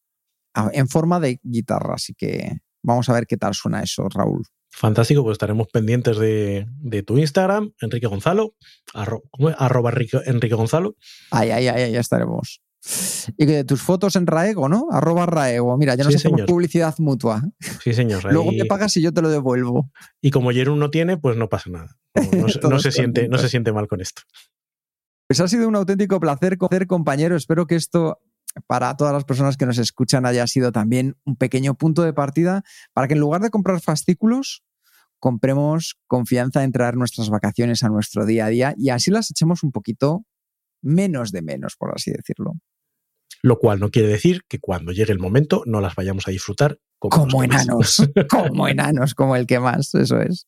[0.73, 1.95] en forma de guitarra.
[1.95, 4.43] Así que Vamos a ver qué tal suena eso, Raúl.
[4.71, 8.55] Fantástico, pues estaremos pendientes de, tu Instagram, Enrique Gonzalo,
[8.93, 9.91] arroba
[10.25, 10.95] Enrique, Gonzalo.
[11.31, 12.61] Ahí, ahí, ahí, ya estaremos.
[13.37, 14.87] Y que de tus fotos en Raego, ¿no?
[14.91, 15.77] Arroba Raego.
[15.77, 17.41] Mira, ya nos hacemos publicidad mutua.
[17.83, 18.23] Sí, señor.
[18.31, 19.91] Luego me pagas y yo te lo devuelvo.
[20.21, 21.97] Y como Jerún no tiene, pues no pasa nada.
[22.31, 24.21] No, se, siente, no se siente mal con esto.
[25.27, 26.57] Pues ha sido un auténtico placer,
[26.87, 27.35] compañero.
[27.35, 28.19] Espero que esto
[28.67, 32.63] para todas las personas que nos escuchan haya sido también un pequeño punto de partida
[32.93, 34.63] para que en lugar de comprar fascículos,
[35.19, 39.63] compremos confianza en traer nuestras vacaciones a nuestro día a día y así las echemos
[39.63, 40.25] un poquito
[40.81, 42.53] menos de menos, por así decirlo.
[43.41, 46.79] Lo cual no quiere decir que cuando llegue el momento no las vayamos a disfrutar
[46.97, 50.47] como, como enanos, como enanos, como el que más, eso es.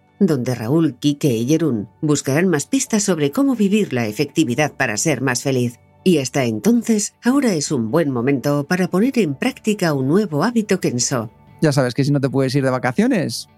[0.21, 5.21] donde Raúl, Quique y Jerún buscarán más pistas sobre cómo vivir la efectividad para ser
[5.21, 5.79] más feliz.
[6.03, 10.79] Y hasta entonces, ahora es un buen momento para poner en práctica un nuevo hábito
[10.79, 11.31] Kenso.
[11.61, 13.49] Ya sabes que si no te puedes ir de vacaciones,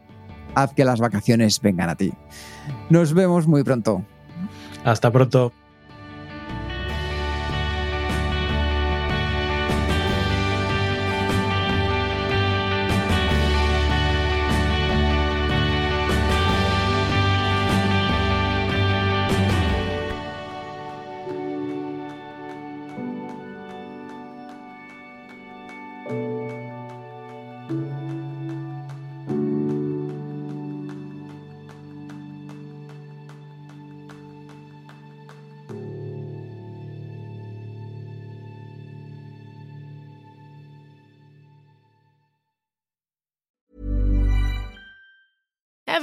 [0.55, 2.13] haz que las vacaciones vengan a ti.
[2.89, 4.05] Nos vemos muy pronto.
[4.85, 5.51] Hasta pronto.